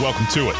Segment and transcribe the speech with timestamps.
[0.00, 0.56] Welcome to it.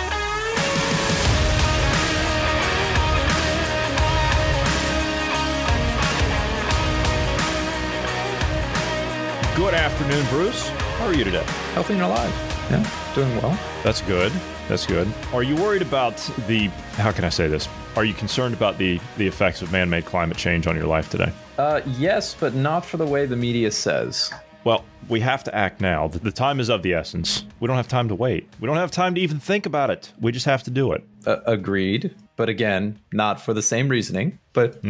[9.55, 10.69] Good afternoon, Bruce.
[10.69, 11.45] How are you today?
[11.75, 12.31] Healthy and alive.
[12.69, 13.57] Yeah, doing well.
[13.85, 14.33] That's good.
[14.69, 15.07] That's good.
[15.33, 16.17] Are you worried about
[16.49, 17.69] the how can I say this?
[17.95, 21.31] Are you concerned about the the effects of man-made climate change on your life today?
[21.59, 24.33] Uh, yes, but not for the way the media says.
[24.65, 26.09] Well, we have to act now.
[26.09, 27.45] The time is of the essence.
[27.61, 28.49] We don't have time to wait.
[28.61, 30.13] We don't have time to even think about it.
[30.21, 31.03] We just have to do it.
[31.27, 34.39] Uh, agreed, but again, not for the same reasoning.
[34.53, 34.81] But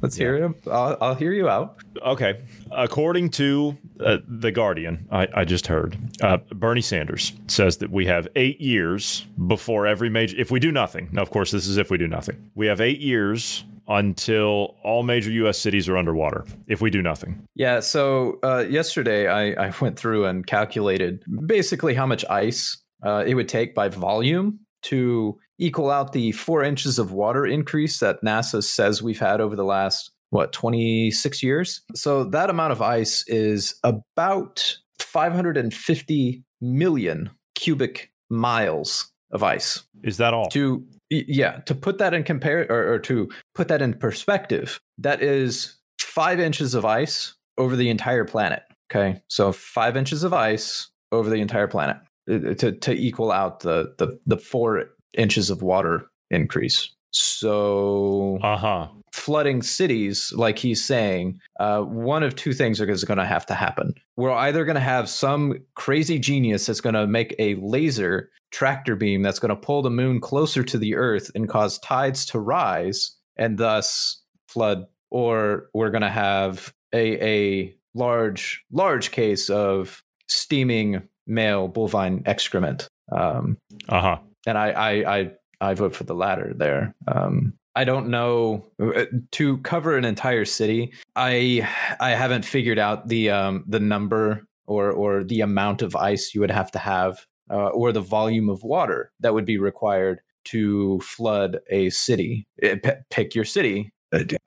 [0.00, 0.68] let's hear it.
[0.70, 1.76] I'll, I'll hear you out.
[2.02, 2.40] Okay.
[2.70, 8.06] According to uh, The Guardian, I, I just heard, uh, Bernie Sanders says that we
[8.06, 11.10] have eight years before every major, if we do nothing.
[11.12, 12.50] Now, of course, this is if we do nothing.
[12.54, 15.58] We have eight years until all major U.S.
[15.58, 17.42] cities are underwater if we do nothing.
[17.54, 17.80] Yeah.
[17.80, 23.34] So uh, yesterday, I, I went through and calculated basically how much ice uh, it
[23.34, 28.62] would take by volume to equal out the four inches of water increase that NASA
[28.62, 31.80] says we've had over the last what 26 years.
[31.94, 40.34] So that amount of ice is about 550 million cubic miles of ice Is that
[40.34, 40.48] all?
[40.50, 45.20] to yeah to put that in compare or, or to put that in perspective that
[45.20, 50.90] is five inches of ice over the entire planet okay so five inches of ice
[51.10, 51.96] over the entire planet
[52.30, 54.84] uh, to, to equal out the, the the four
[55.16, 58.88] inches of water increase so Uh huh.
[59.12, 63.54] flooding cities, like he's saying, uh, one of two things is going to have to
[63.54, 63.94] happen.
[64.16, 68.94] We're either going to have some crazy genius that's going to make a laser tractor
[68.94, 72.38] beam that's going to pull the moon closer to the Earth and cause tides to
[72.38, 80.02] rise and thus flood, or we're going to have a a large large case of
[80.28, 82.88] steaming male bovine excrement.
[83.12, 83.56] Um,
[83.88, 84.18] Uh huh.
[84.46, 86.94] and I I I, I vote for the latter there.
[87.06, 90.92] Um, I don't know uh, to cover an entire city.
[91.16, 91.68] I
[92.00, 96.40] I haven't figured out the um, the number or or the amount of ice you
[96.40, 101.00] would have to have uh, or the volume of water that would be required to
[101.00, 102.46] flood a city.
[102.62, 103.90] Uh, p- pick your city.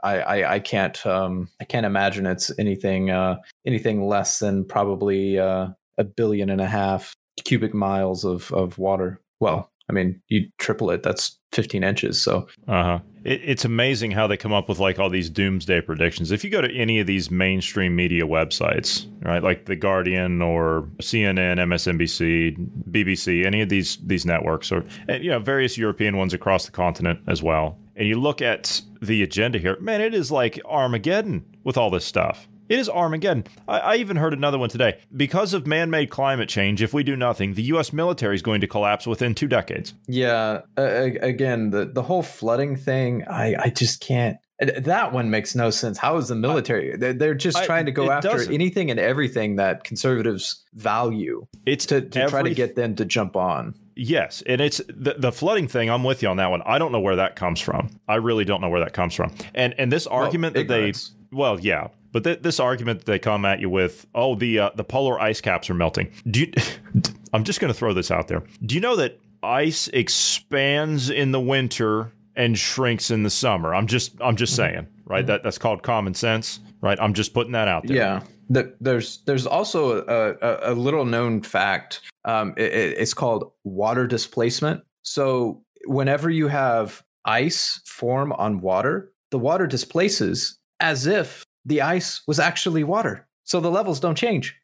[0.04, 3.36] I, I I can't um I can't imagine it's anything uh
[3.66, 5.68] anything less than probably uh,
[6.00, 9.22] a billion and a half cubic miles of of water.
[9.40, 12.22] Well, I mean, you triple it, that's 15 inches.
[12.22, 13.00] So, Uh huh.
[13.26, 16.32] It, it's amazing how they come up with like all these doomsday predictions.
[16.32, 20.88] If you go to any of these mainstream media websites, right, like the Guardian or
[21.00, 22.56] CNN, MSNBC,
[22.90, 27.20] BBC, any of these these networks, or you know various European ones across the continent
[27.28, 31.78] as well, and you look at the agenda here, man, it is like Armageddon with
[31.78, 32.48] all this stuff.
[32.72, 33.44] It is Armageddon.
[33.68, 35.00] I, I even heard another one today.
[35.14, 37.92] Because of man made climate change, if we do nothing, the U.S.
[37.92, 39.94] military is going to collapse within two decades.
[40.08, 44.38] yeah, uh, again, the, the whole flooding thing, I, I just can't.
[44.78, 45.98] That one makes no sense.
[45.98, 46.96] How is the military?
[46.96, 48.54] They're, they're just trying to go after doesn't.
[48.54, 53.36] anything and everything that conservatives value It's to, to try to get them to jump
[53.36, 53.76] on.
[53.98, 55.90] Yes, and it's the, the flooding thing.
[55.90, 56.62] I'm with you on that one.
[56.66, 57.90] I don't know where that comes from.
[58.08, 59.34] I really don't know where that comes from.
[59.54, 61.10] And and this argument that ignorance.
[61.10, 64.60] they, well, yeah, but th- this argument that they come at you with, oh, the
[64.60, 66.12] uh, the polar ice caps are melting.
[66.30, 66.52] Do you?
[67.34, 68.44] I'm just going to throw this out there.
[68.66, 69.88] Do you know that ice
[70.32, 73.74] expands in the winter and shrinks in the summer?
[73.76, 75.26] I'm just I'm just saying, right?
[75.26, 76.98] That that's called common sense, right?
[77.00, 77.98] I'm just putting that out there.
[77.98, 78.22] Yeah.
[78.50, 82.02] The, there's there's also a, a, a little known fact.
[82.26, 84.84] Um, it- it's called water displacement.
[85.04, 92.22] So whenever you have ice form on water, the water displaces as if the ice
[92.28, 93.28] was actually water.
[93.44, 94.56] So the levels don't change.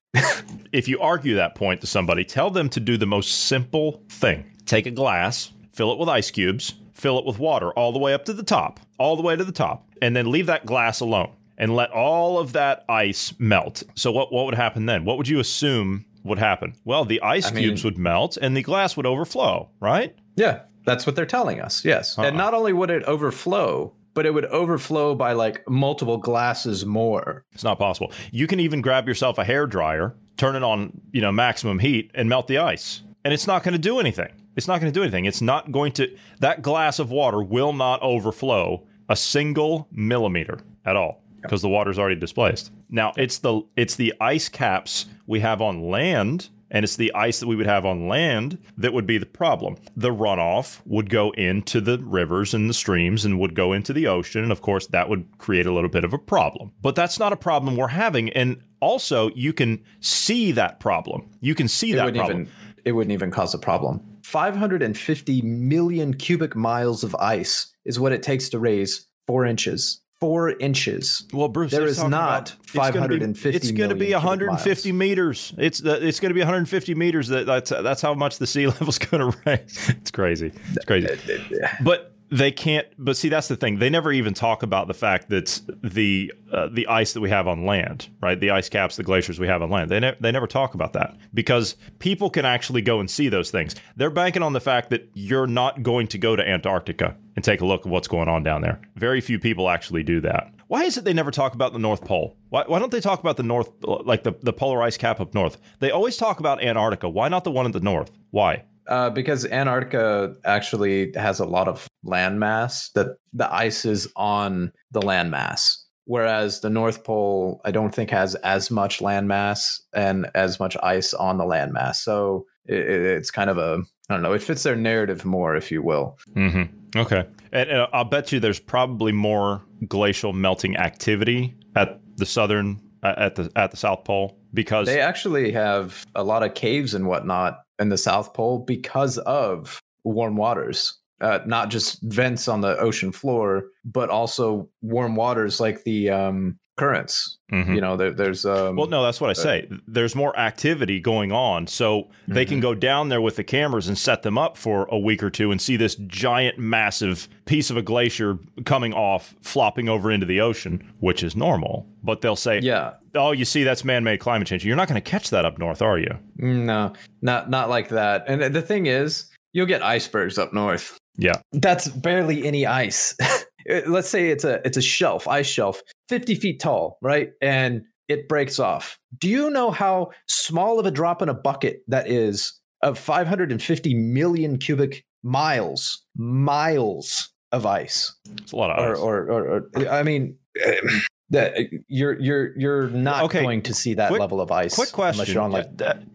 [0.71, 4.45] if you argue that point to somebody, tell them to do the most simple thing.
[4.65, 8.13] Take a glass, fill it with ice cubes, fill it with water all the way
[8.13, 10.99] up to the top, all the way to the top, and then leave that glass
[10.99, 13.83] alone and let all of that ice melt.
[13.95, 15.05] So what what would happen then?
[15.05, 16.73] What would you assume would happen?
[16.85, 20.15] Well, the ice I mean- cubes would melt and the glass would overflow, right?
[20.35, 21.83] Yeah, that's what they're telling us.
[21.85, 22.17] Yes.
[22.17, 22.31] And Uh-uh.
[22.31, 27.45] not only would it overflow, but it would overflow by like multiple glasses more.
[27.51, 28.11] It's not possible.
[28.31, 32.09] You can even grab yourself a hair dryer, turn it on, you know, maximum heat
[32.15, 33.03] and melt the ice.
[33.23, 34.29] And it's not going to do anything.
[34.55, 35.25] It's not going to do anything.
[35.25, 40.95] It's not going to, that glass of water will not overflow a single millimeter at
[40.95, 42.71] all because the water's already displaced.
[42.89, 47.39] Now, it's the it's the ice caps we have on land and it's the ice
[47.39, 49.75] that we would have on land that would be the problem.
[49.95, 54.07] The runoff would go into the rivers and the streams and would go into the
[54.07, 54.43] ocean.
[54.43, 56.71] And of course, that would create a little bit of a problem.
[56.81, 58.29] But that's not a problem we're having.
[58.31, 61.29] And also, you can see that problem.
[61.39, 62.41] You can see it that problem.
[62.41, 62.51] Even,
[62.85, 64.01] it wouldn't even cause a problem.
[64.23, 70.51] 550 million cubic miles of ice is what it takes to raise four inches four
[70.51, 71.25] inches.
[71.33, 74.99] Well, Bruce, there is not about- 550 It's going to be, 150 miles.
[74.99, 75.53] meters.
[75.57, 77.27] It's the, it's going to be 150 meters.
[77.27, 79.89] That that's that's how much the sea level's going to rise.
[79.89, 80.51] It's crazy.
[80.73, 81.07] It's crazy.
[81.07, 82.87] Uh, uh, uh, but they can't.
[82.97, 83.79] But see, that's the thing.
[83.79, 87.47] They never even talk about the fact that the uh, the ice that we have
[87.47, 88.39] on land, right?
[88.39, 89.89] The ice caps, the glaciers we have on land.
[89.89, 93.51] They ne- they never talk about that because people can actually go and see those
[93.51, 93.75] things.
[93.95, 97.61] They're banking on the fact that you're not going to go to Antarctica and take
[97.61, 98.81] a look at what's going on down there.
[98.95, 100.51] Very few people actually do that.
[100.67, 102.35] Why is it they never talk about the North Pole?
[102.49, 105.33] Why, why don't they talk about the North, like the, the polar ice cap up
[105.33, 105.57] north?
[105.79, 107.07] They always talk about Antarctica.
[107.07, 108.11] Why not the one in the north?
[108.31, 108.65] Why?
[108.87, 115.01] Uh, because Antarctica actually has a lot of landmass that the ice is on the
[115.01, 115.77] landmass.
[116.05, 121.13] Whereas the North Pole, I don't think has as much landmass and as much ice
[121.13, 121.95] on the landmass.
[121.97, 123.79] So it, it- it's kind of a,
[124.09, 126.17] I don't know, it fits their narrative more, if you will.
[126.33, 126.97] Mm-hmm.
[126.99, 127.25] Okay.
[127.51, 133.35] And uh, I'll bet you there's probably more glacial melting activity at the southern at
[133.35, 137.59] the at the South Pole because They actually have a lot of caves and whatnot
[137.77, 140.97] in the South Pole because of warm waters.
[141.21, 146.57] Uh, not just vents on the ocean floor, but also warm waters like the um,
[146.77, 147.37] currents.
[147.51, 147.75] Mhm.
[147.75, 149.67] You know, there, there's um, Well, no, that's what I say.
[149.87, 152.49] There's more activity going on, so they Mm-hmm.
[152.49, 155.29] can go down there with the cameras and set them up for a week or
[155.29, 160.25] two and see this giant, massive piece of a glacier coming off, flopping over into
[160.25, 161.87] the ocean, which is normal.
[162.03, 165.09] But they'll say, yeah, "Oh, you see, that's man-made climate change." You're not going to
[165.11, 166.17] catch that up north, are you?
[166.37, 168.25] no, not not like that.
[168.27, 170.97] And the thing is, you'll get icebergs up north.
[171.17, 171.33] Yeah.
[171.53, 173.15] That's barely any ice.
[173.69, 177.31] Eh, let's say it's a it's a shelf, ice shelf, 50 feet tall, right?
[177.41, 178.97] And it breaks off.
[179.17, 183.93] Do you know how small of a drop in a bucket that is of 550
[183.95, 188.15] million cubic miles, miles of ice?
[188.37, 188.99] It's a lot of Or, ice.
[188.99, 190.37] or, or, or I mean,
[191.29, 194.73] that eh, you're you're you're not Okay, going to see that quick- level of ice
[194.75, 195.67] Quick unless question: you're on like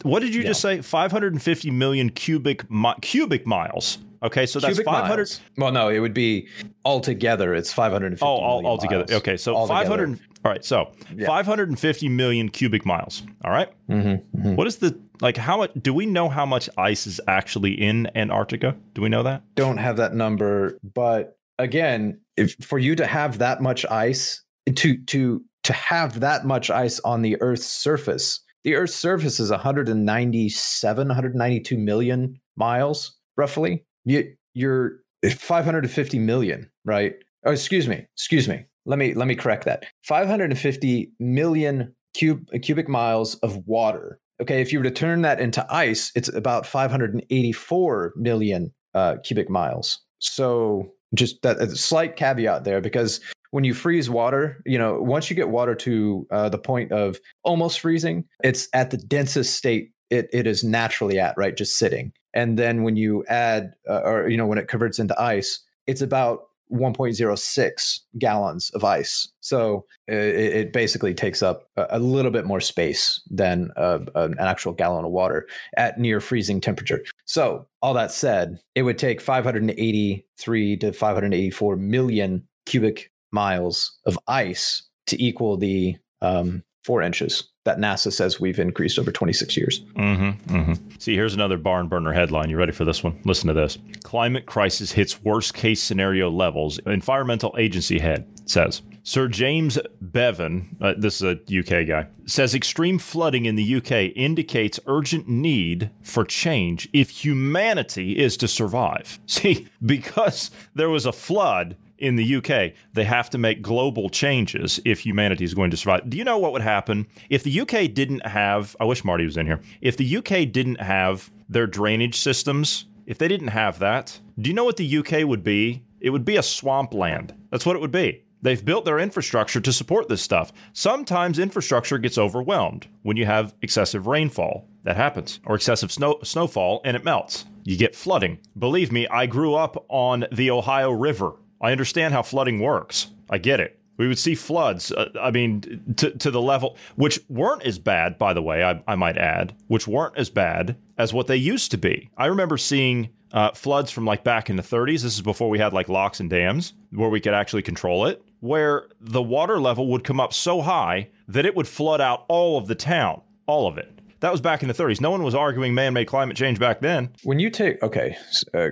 [0.03, 0.81] What did you just say?
[0.81, 3.99] 550 million cubic mi- cubic miles.
[4.23, 5.17] Okay, so that's cubic 500.
[5.17, 5.41] miles.
[5.57, 6.49] Well, no, it would be
[6.85, 7.55] altogether.
[7.55, 8.25] It's 550.
[8.25, 9.05] Oh, all, million all together.
[9.09, 9.13] miles.
[9.21, 9.85] Okay, so Altogether.
[9.91, 10.21] 500.
[10.45, 11.27] All right, so Yeah.
[11.27, 13.23] 550 million cubic miles.
[13.45, 13.69] All right?
[13.89, 14.57] Mhm, mhm.
[14.57, 15.37] What is the like?
[15.37, 15.71] How much?
[15.81, 18.77] Do we know how much ice is actually in Antarctica?
[18.95, 19.43] Do we know that?
[19.55, 24.43] Don't have that number, but again, if for you to have that much ice,
[24.75, 29.51] to to to have that much ice on the Earth's surface, the Earth's surface is
[29.53, 33.85] 197, 192 million miles, roughly.
[34.05, 37.15] You you're 550 million, right?
[37.45, 38.65] Oh, excuse me, excuse me.
[38.85, 39.85] Let me let me correct that.
[40.05, 44.19] 550 million cube, cubic miles of water.
[44.41, 49.49] Okay, if you were to turn that into ice, it's about 584 million uh, cubic
[49.49, 50.01] miles.
[50.19, 55.37] So just that slight caveat there, because when you freeze water, you know, once you
[55.37, 60.29] get water to uh, the point of almost freezing, it's at the densest state it,
[60.33, 61.57] it is naturally at, right?
[61.57, 62.13] Just sitting.
[62.35, 66.03] And then when you add, uh, or, you know, when it converts into ice, it's
[66.03, 69.29] about 1.06 gallons of ice.
[69.41, 74.37] So uh, it, it basically takes up a, little bit more space than uh, an
[74.39, 77.03] actual gallon of water at near freezing temperature.
[77.25, 84.83] So all that said, it would take 583 to 584 million cubic miles of ice
[85.07, 89.81] to equal the um, four inches that NASA says we've increased over 26 years.
[89.95, 90.73] Mm-hmm, mm-hmm.
[90.99, 92.51] See, here's another barn burner headline.
[92.51, 93.19] You ready for this one?
[93.25, 93.79] Listen to this.
[94.03, 96.79] Climate crisis hits worst case scenario levels.
[96.87, 98.83] Environmental agency head says.
[99.05, 104.13] Sir James Bevan, uh, this is a UK guy, says extreme flooding in the UK
[104.15, 109.19] indicates urgent need for change if humanity is to survive.
[109.27, 114.81] See, because there was a flood in the UK, they have to make global changes
[114.85, 116.11] if humanity is going to survive.
[116.11, 118.77] Do you know what would happen if the UK didn't have?
[118.81, 119.61] I wish Marty was in here.
[119.81, 124.55] If the UK didn't have their drainage systems, if they didn't have that, do you
[124.55, 125.85] know what the UK would be?
[126.01, 127.35] It would be a swampland.
[127.51, 128.25] That's what it would be.
[128.43, 130.53] They've built their infrastructure to support this stuff.
[130.73, 134.67] Sometimes infrastructure gets overwhelmed when you have excessive rainfall.
[134.83, 135.39] That happens.
[135.47, 137.45] Or excessive snow snowfall and it melts.
[137.63, 138.39] You get flooding.
[138.59, 141.35] Believe me, I grew up on the Ohio River.
[141.63, 143.09] I understand how flooding works.
[143.31, 143.79] I get it.
[143.97, 148.19] We would see floods, uh, I mean, to, to the level, which weren't as bad,
[148.19, 151.71] by the way, I, I might add, which weren't as bad as what they used
[151.71, 152.11] to be.
[152.17, 155.03] I remember seeing uh, floods from like back in the 30s.
[155.03, 158.23] This is before we had like locks and dams where we could actually control it,
[158.41, 162.59] where the water level would come up so high that it would flood out all
[162.59, 164.01] of the town, all of it.
[164.21, 165.01] That was back in the 30s.
[165.01, 167.11] No one was arguing man-made climate change back then.
[167.25, 168.17] When you take okay,
[168.55, 168.69] uh,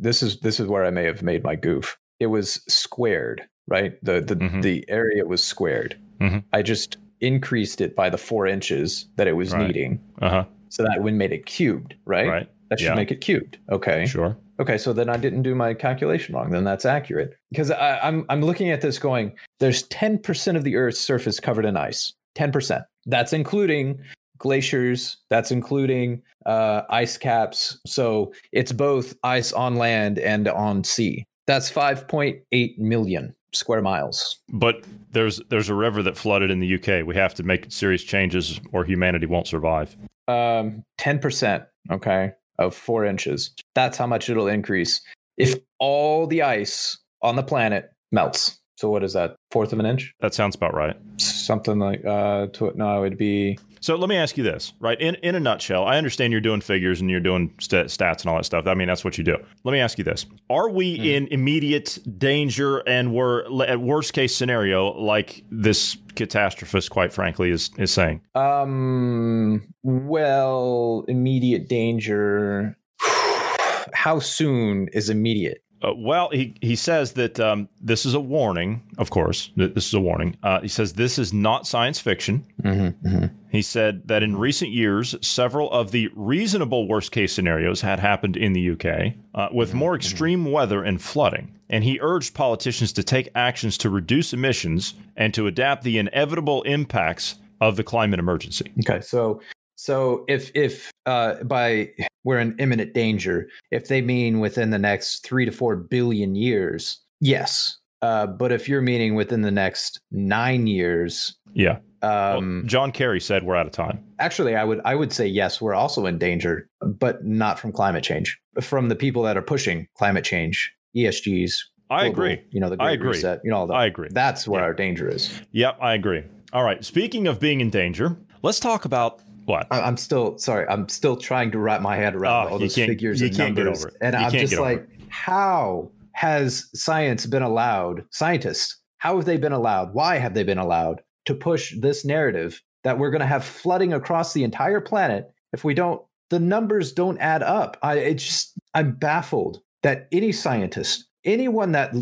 [0.00, 1.98] this is this is where I may have made my goof.
[2.20, 3.92] It was squared, right?
[4.02, 4.62] The the Mhm.
[4.62, 5.96] the area was squared.
[6.20, 6.42] Mhm.
[6.52, 9.66] I just increased it by the four inches that it was Right.
[9.66, 10.44] needing, Uh huh.
[10.68, 12.28] so that would made it cubed, right?
[12.28, 12.48] Right.
[12.70, 12.94] That should Yeah.
[12.94, 13.58] make it cubed.
[13.70, 14.06] Okay.
[14.06, 14.36] Sure.
[14.60, 16.50] Okay, so then I didn't do my calculation wrong.
[16.50, 19.32] Then that's accurate because I, I'm I'm looking at this going.
[19.60, 22.12] There's 10 percent of the Earth's surface covered in ice.
[22.34, 22.84] 10 percent.
[23.06, 23.98] That's including
[24.38, 25.16] glaciers.
[25.30, 27.78] That's including uh, ice caps.
[27.86, 31.24] So it's both ice on land and on sea.
[31.46, 34.38] That's 5.8 million square miles.
[34.50, 37.06] But there's there's a river that flooded in the UK.
[37.06, 39.96] We have to make serious changes, or humanity won't survive.
[40.26, 41.66] Um, 10%.
[41.90, 43.54] Okay, of four inches.
[43.74, 45.00] That's how much it'll increase
[45.36, 48.58] if all the ice on the planet melts.
[48.76, 49.36] So what is that?
[49.50, 50.12] Fourth of an inch?
[50.20, 50.96] That sounds about right.
[51.16, 55.00] something like uh to, no it would be So let me ask you this, right?
[55.00, 58.26] In in a nutshell, I understand you're doing figures and you're doing st- stats and
[58.30, 58.66] all that stuff.
[58.66, 59.36] I mean, that's what you do.
[59.64, 64.34] Let me ask you this: Are we in immediate danger, and we're at worst case
[64.34, 68.20] scenario, like this catastrophist, quite frankly, is is saying?
[68.34, 72.76] um well immediate danger
[73.92, 78.82] how soon is immediate Uh, well, he, he says that um, this is a warning,
[78.98, 79.50] of course.
[79.56, 80.36] th- This is a warning.
[80.42, 82.44] Uh, he says this is not science fiction.
[82.62, 87.98] mm-hmm, He said that in recent years, several of the reasonable worst case scenarios had
[88.00, 91.54] happened in the UK uh, with more extreme weather and flooding.
[91.70, 96.62] And he urged politicians to take actions to reduce emissions and to adapt the inevitable
[96.62, 98.72] impacts of the climate emergency.
[98.88, 99.40] okay so
[99.74, 101.90] so if if uh by
[102.24, 107.00] we're in imminent danger if they mean within the next three to four billion years
[107.20, 111.78] yes uh but if you're meaning within the next nine years Yeah.
[112.02, 114.04] Well, um John Kerry said we're out of time.
[114.18, 118.04] Actually, I would I would say yes, we're also in danger, but not from climate
[118.04, 118.38] change.
[118.60, 121.52] From the people that are pushing climate change, ESGs.
[121.90, 122.42] I global, agree.
[122.50, 123.08] You know, the I Great agree.
[123.10, 123.74] Reset, you know, all that.
[123.74, 124.08] I agree.
[124.12, 124.66] That's where Yeah.
[124.66, 125.32] our danger is.
[125.52, 126.22] Yep, I agree.
[126.52, 126.84] All right.
[126.84, 129.66] Speaking of being in danger, let's talk about what?
[129.70, 130.66] I, I'm still sorry.
[130.68, 134.12] I'm still trying to wrap my head around Oh, all can't- figures and numbers, and
[134.14, 138.04] You I'm just like, how has science been allowed?
[138.10, 139.94] Scientists, how have they been allowed?
[139.94, 143.92] Why have they been allowed to push this narrative that we're going to have flooding
[143.92, 146.02] across the entire planet if we don't?
[146.30, 147.78] The numbers don't add up.
[147.82, 151.94] I just I'm baffled that any scientist, anyone that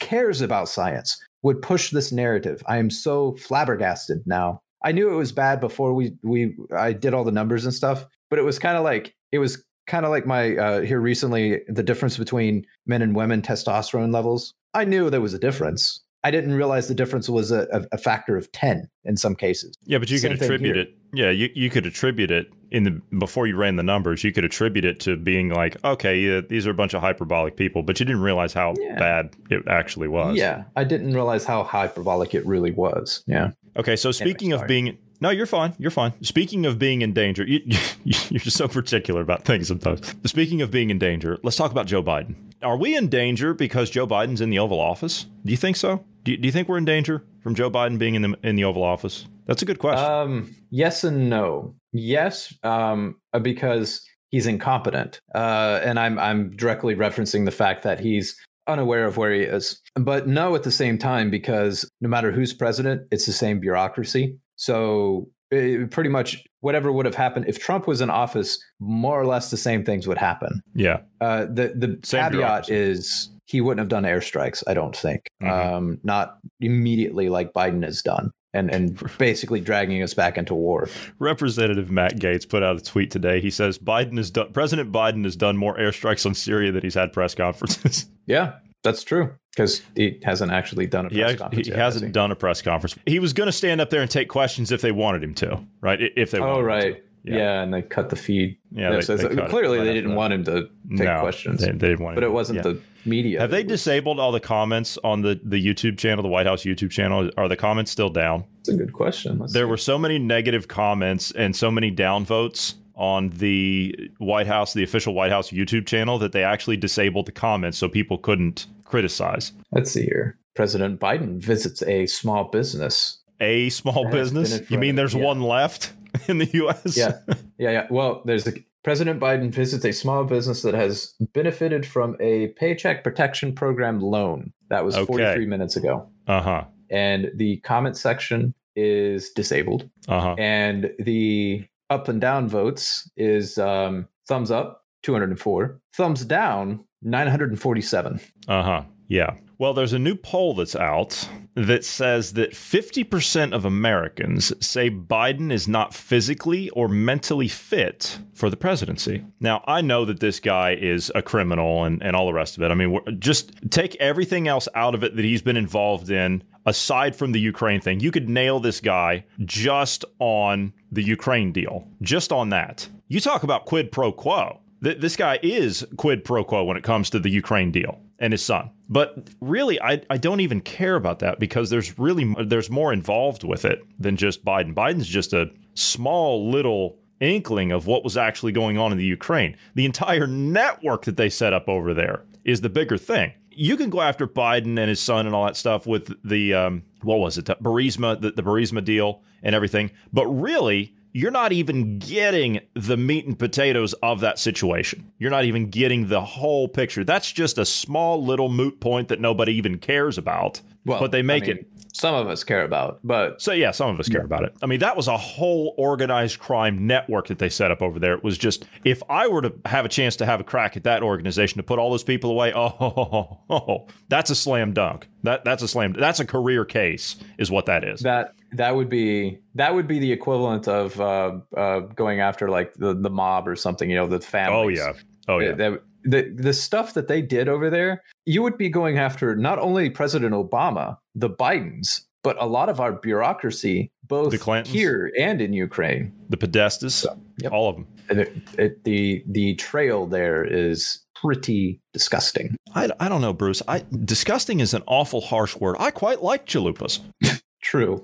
[0.00, 2.62] cares about science, would push this narrative.
[2.66, 4.62] I am so flabbergasted now.
[4.84, 8.06] I knew it was bad before we we I did all the numbers and stuff,
[8.28, 11.60] but it was kind of like it was kind of like my uh, here recently
[11.68, 14.54] the difference between men and women testosterone levels.
[14.72, 16.02] I knew there was a difference.
[16.22, 19.74] I didn't realize the difference was a, a, factor of ten in some cases.
[19.84, 20.94] Yeah, but you Same could attribute it.
[21.14, 24.22] Yeah, you, you could attribute it in the before you ran the numbers.
[24.22, 27.56] You could attribute it to being like, okay, yeah, these are a bunch of hyperbolic
[27.56, 28.98] people, but you didn't realize how Yeah.
[28.98, 30.36] bad it actually was.
[30.36, 33.24] Yeah, I didn't realize how hyperbolic it really was.
[33.26, 33.52] Yeah.
[33.76, 35.74] Okay, so speaking of being no, you're fine.
[35.78, 36.14] You're fine.
[36.22, 37.60] Speaking of being in danger, you,
[38.04, 40.14] you're just so particular about things sometimes.
[40.24, 42.34] Speaking of being in danger, let's talk about Joe Biden.
[42.62, 45.26] Are we in danger because Joe Biden's in the Oval Office?
[45.44, 46.04] Do you think so?
[46.24, 48.56] Do you, do you think we're in danger from Joe Biden being in the in
[48.56, 49.26] the Oval Office?
[49.46, 50.04] That's a good question.
[50.04, 51.74] Um, yes and no.
[51.92, 57.98] Yes, um, uh, because he's incompetent, uh, and I'm I'm directly referencing the fact that
[58.00, 58.36] he's
[58.68, 59.80] unaware of where he is.
[59.96, 64.36] But no, at the same time, because no matter who's president, it's the same bureaucracy.
[64.54, 69.26] So it, pretty much whatever would have happened if Trump was in office, more or
[69.26, 70.60] less the same things would happen.
[70.74, 71.00] yeah.
[71.20, 72.30] Uh, the the Same caveat
[72.66, 72.74] bureaucracy.
[72.74, 74.62] is he wouldn't have done airstrikes.
[74.66, 75.28] I don't think.
[75.42, 75.48] Mhm.
[75.50, 80.88] Um, not immediately like Biden has done, and and basically dragging us back into war.
[81.18, 83.40] Representative Matt Gaetz put out a tweet today.
[83.40, 86.94] He says Biden has done President Biden has done more airstrikes on Syria than he's
[86.94, 88.06] had press conferences.
[88.26, 91.66] Yeah, that's true because he hasn't actually done a press conference.
[91.66, 92.12] he yet, has hasn't he?
[92.12, 92.94] done a press conference.
[93.06, 95.64] He was going to stand up there and take questions if they wanted him to,
[95.80, 95.98] right?
[96.16, 97.32] If they wanted Oh right, to.
[97.32, 97.62] yeah.
[97.62, 98.56] and they cut the feed.
[98.70, 101.60] Yeah, they- so they cut clearly right they didn't want him to take no, questions.
[101.60, 102.62] They, they didn't want but it wasn't yeah.
[102.62, 103.40] the media.
[103.40, 106.62] Have they was- disabled all the comments on the, the YouTube channel, the White House
[106.64, 107.30] YouTube channel?
[107.36, 108.44] Are the comments still down?
[108.58, 109.38] That's a good question.
[109.38, 109.70] Let's There see.
[109.70, 115.14] were so many negative comments and so many downvotes on the White House, the official
[115.14, 119.52] White House YouTube channel, that they actually disabled the comments so people couldn't criticize.
[119.72, 120.38] Let's see here.
[120.54, 123.18] President Biden visits a small business.
[123.40, 124.70] A small That has been business?
[124.70, 125.24] You mean there's yeah.
[125.24, 125.92] one left
[126.28, 126.96] in the U.S.?
[126.96, 127.18] Yeah.
[127.56, 127.86] Yeah, yeah.
[127.90, 133.04] Well, there's the President Biden visits a small business that has benefited from a paycheck
[133.04, 134.52] protection program loan.
[134.70, 135.06] That was Okay.
[135.06, 136.08] 43 minutes ago.
[136.26, 136.64] Uh huh.
[136.90, 139.88] And the comment section is disabled.
[140.08, 140.34] Uh huh.
[140.38, 145.80] And the up and down votes is um, thumbs up, 204.
[145.94, 148.20] Thumbs down, 947.
[148.48, 148.82] Uh huh.
[149.10, 149.34] Yeah.
[149.58, 155.52] Well, there's a new poll that's out that says that 50% of Americans say Biden
[155.52, 159.24] is not physically or mentally fit for the presidency.
[159.40, 162.62] Now, I know that this guy is a criminal and, and all the rest of
[162.62, 162.70] it.
[162.70, 167.16] I mean, just take everything else out of it that he's been involved in, aside
[167.16, 167.98] from the Ukraine thing.
[167.98, 172.88] You could nail this guy just on the Ukraine deal, just on that.
[173.08, 176.82] You talk about quid pro quo th- this guy is quid pro quo when it
[176.84, 178.70] comes to the Ukraine deal and his son.
[178.92, 183.44] But really, I, I don't even care about that because there's really there's more involved
[183.44, 184.74] with it than just Biden.
[184.74, 189.56] Biden's just a small little inkling of what was actually going on in the Ukraine.
[189.76, 193.32] The entire network that they set up over there is the bigger thing.
[193.50, 196.82] You can go after Biden and his son and all that stuff with the um,
[197.02, 199.92] what was it, the Burisma, the, the Burisma deal and everything.
[200.12, 205.12] But really, you're not even getting the meat and potatoes of that situation.
[205.18, 207.04] You're not even getting the whole picture.
[207.04, 210.60] That's just a small little moot point that nobody even cares about.
[210.84, 211.66] Well, but they I make mean, it.
[211.92, 214.54] Some of us care about, but So yeah, some of us care about it.
[214.62, 218.14] I mean, that was a whole organized crime network that they set up over there.
[218.14, 220.84] It was just if I were to have a chance to have a crack at
[220.84, 225.08] that organization to put all those people away, oh, that's a slam dunk.
[225.24, 225.92] That that's a slam.
[225.92, 228.00] That's a career case, is what that is.
[228.00, 232.74] that that would be that would be the equivalent of uh, uh, going after like
[232.74, 233.88] the, the mob or something.
[233.90, 234.56] You know, the family.
[234.56, 234.92] oh yeah.
[235.28, 235.52] Oh yeah.
[235.52, 239.58] the, the the stuff that they did over there, you would be going after not
[239.58, 244.74] only President Obama, the Bidens, but a lot of our bureaucracy, both The Clintons?
[244.74, 246.12] here and in Ukraine.
[246.28, 247.06] The Podestas,
[247.42, 247.52] Yep.
[247.52, 247.86] all of them.
[248.08, 252.56] And it, it, the the trail there is pretty disgusting.
[252.74, 253.62] I, I don't know, Bruce.
[253.68, 255.76] I disgusting is an awful harsh word.
[255.78, 257.00] I quite like chalupas.
[257.70, 258.02] True,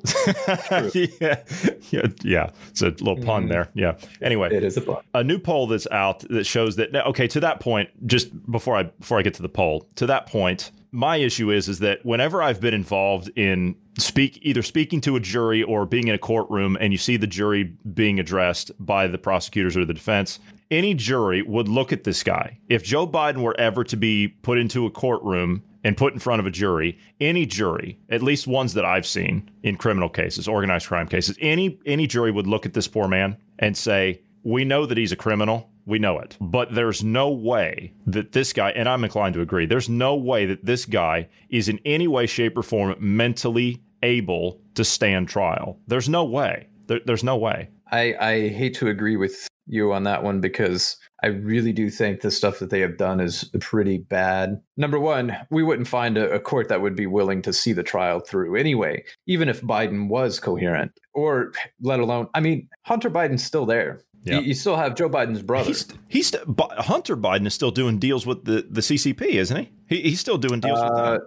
[0.94, 1.42] yeah,
[1.90, 2.50] yeah, yeah.
[2.70, 3.48] It's a little pun Mhm.
[3.48, 3.68] there.
[3.74, 3.96] Yeah.
[4.22, 5.02] Anyway, it is a bug.
[5.14, 8.84] a new poll that's out that shows that okay to that point just before i
[8.84, 12.42] before i get to the poll to that point my issue is is that whenever
[12.42, 16.76] i've been involved in speak either speaking to a jury or being in a courtroom
[16.80, 20.38] and you see the jury being addressed by the prosecutors or the defense
[20.70, 24.58] any jury would look at this guy if joe biden were ever to be put
[24.58, 28.74] into a courtroom and put in front of a jury any jury at least ones
[28.74, 32.74] that i've seen in criminal cases organized crime cases any any jury would look at
[32.74, 35.68] this poor man and say we know that he's a criminal.
[35.86, 36.36] We know it.
[36.40, 40.46] But there's no way that this guy, and I'm inclined to agree, there's no way
[40.46, 45.80] that this guy is in any way, shape, or form mentally able to stand trial.
[45.88, 46.68] There's no way.
[46.86, 47.70] There, there's no way.
[47.90, 52.20] I, I hate to agree with you on that one because I really do think
[52.20, 54.60] the stuff that they have done is pretty bad.
[54.76, 57.82] Number one, we wouldn't find a, a court that would be willing to see the
[57.82, 63.42] trial through anyway, even if Biden was coherent, or let alone, I mean, Hunter Biden's
[63.44, 64.02] still there.
[64.24, 64.40] Yeah.
[64.40, 65.68] You, you still have Joe Biden's brother.
[65.68, 69.70] He's, he's Hunter Biden is still doing deals with the, the CCP, isn't he?
[69.88, 70.02] he?
[70.10, 71.20] He's still doing deals with Uh, them.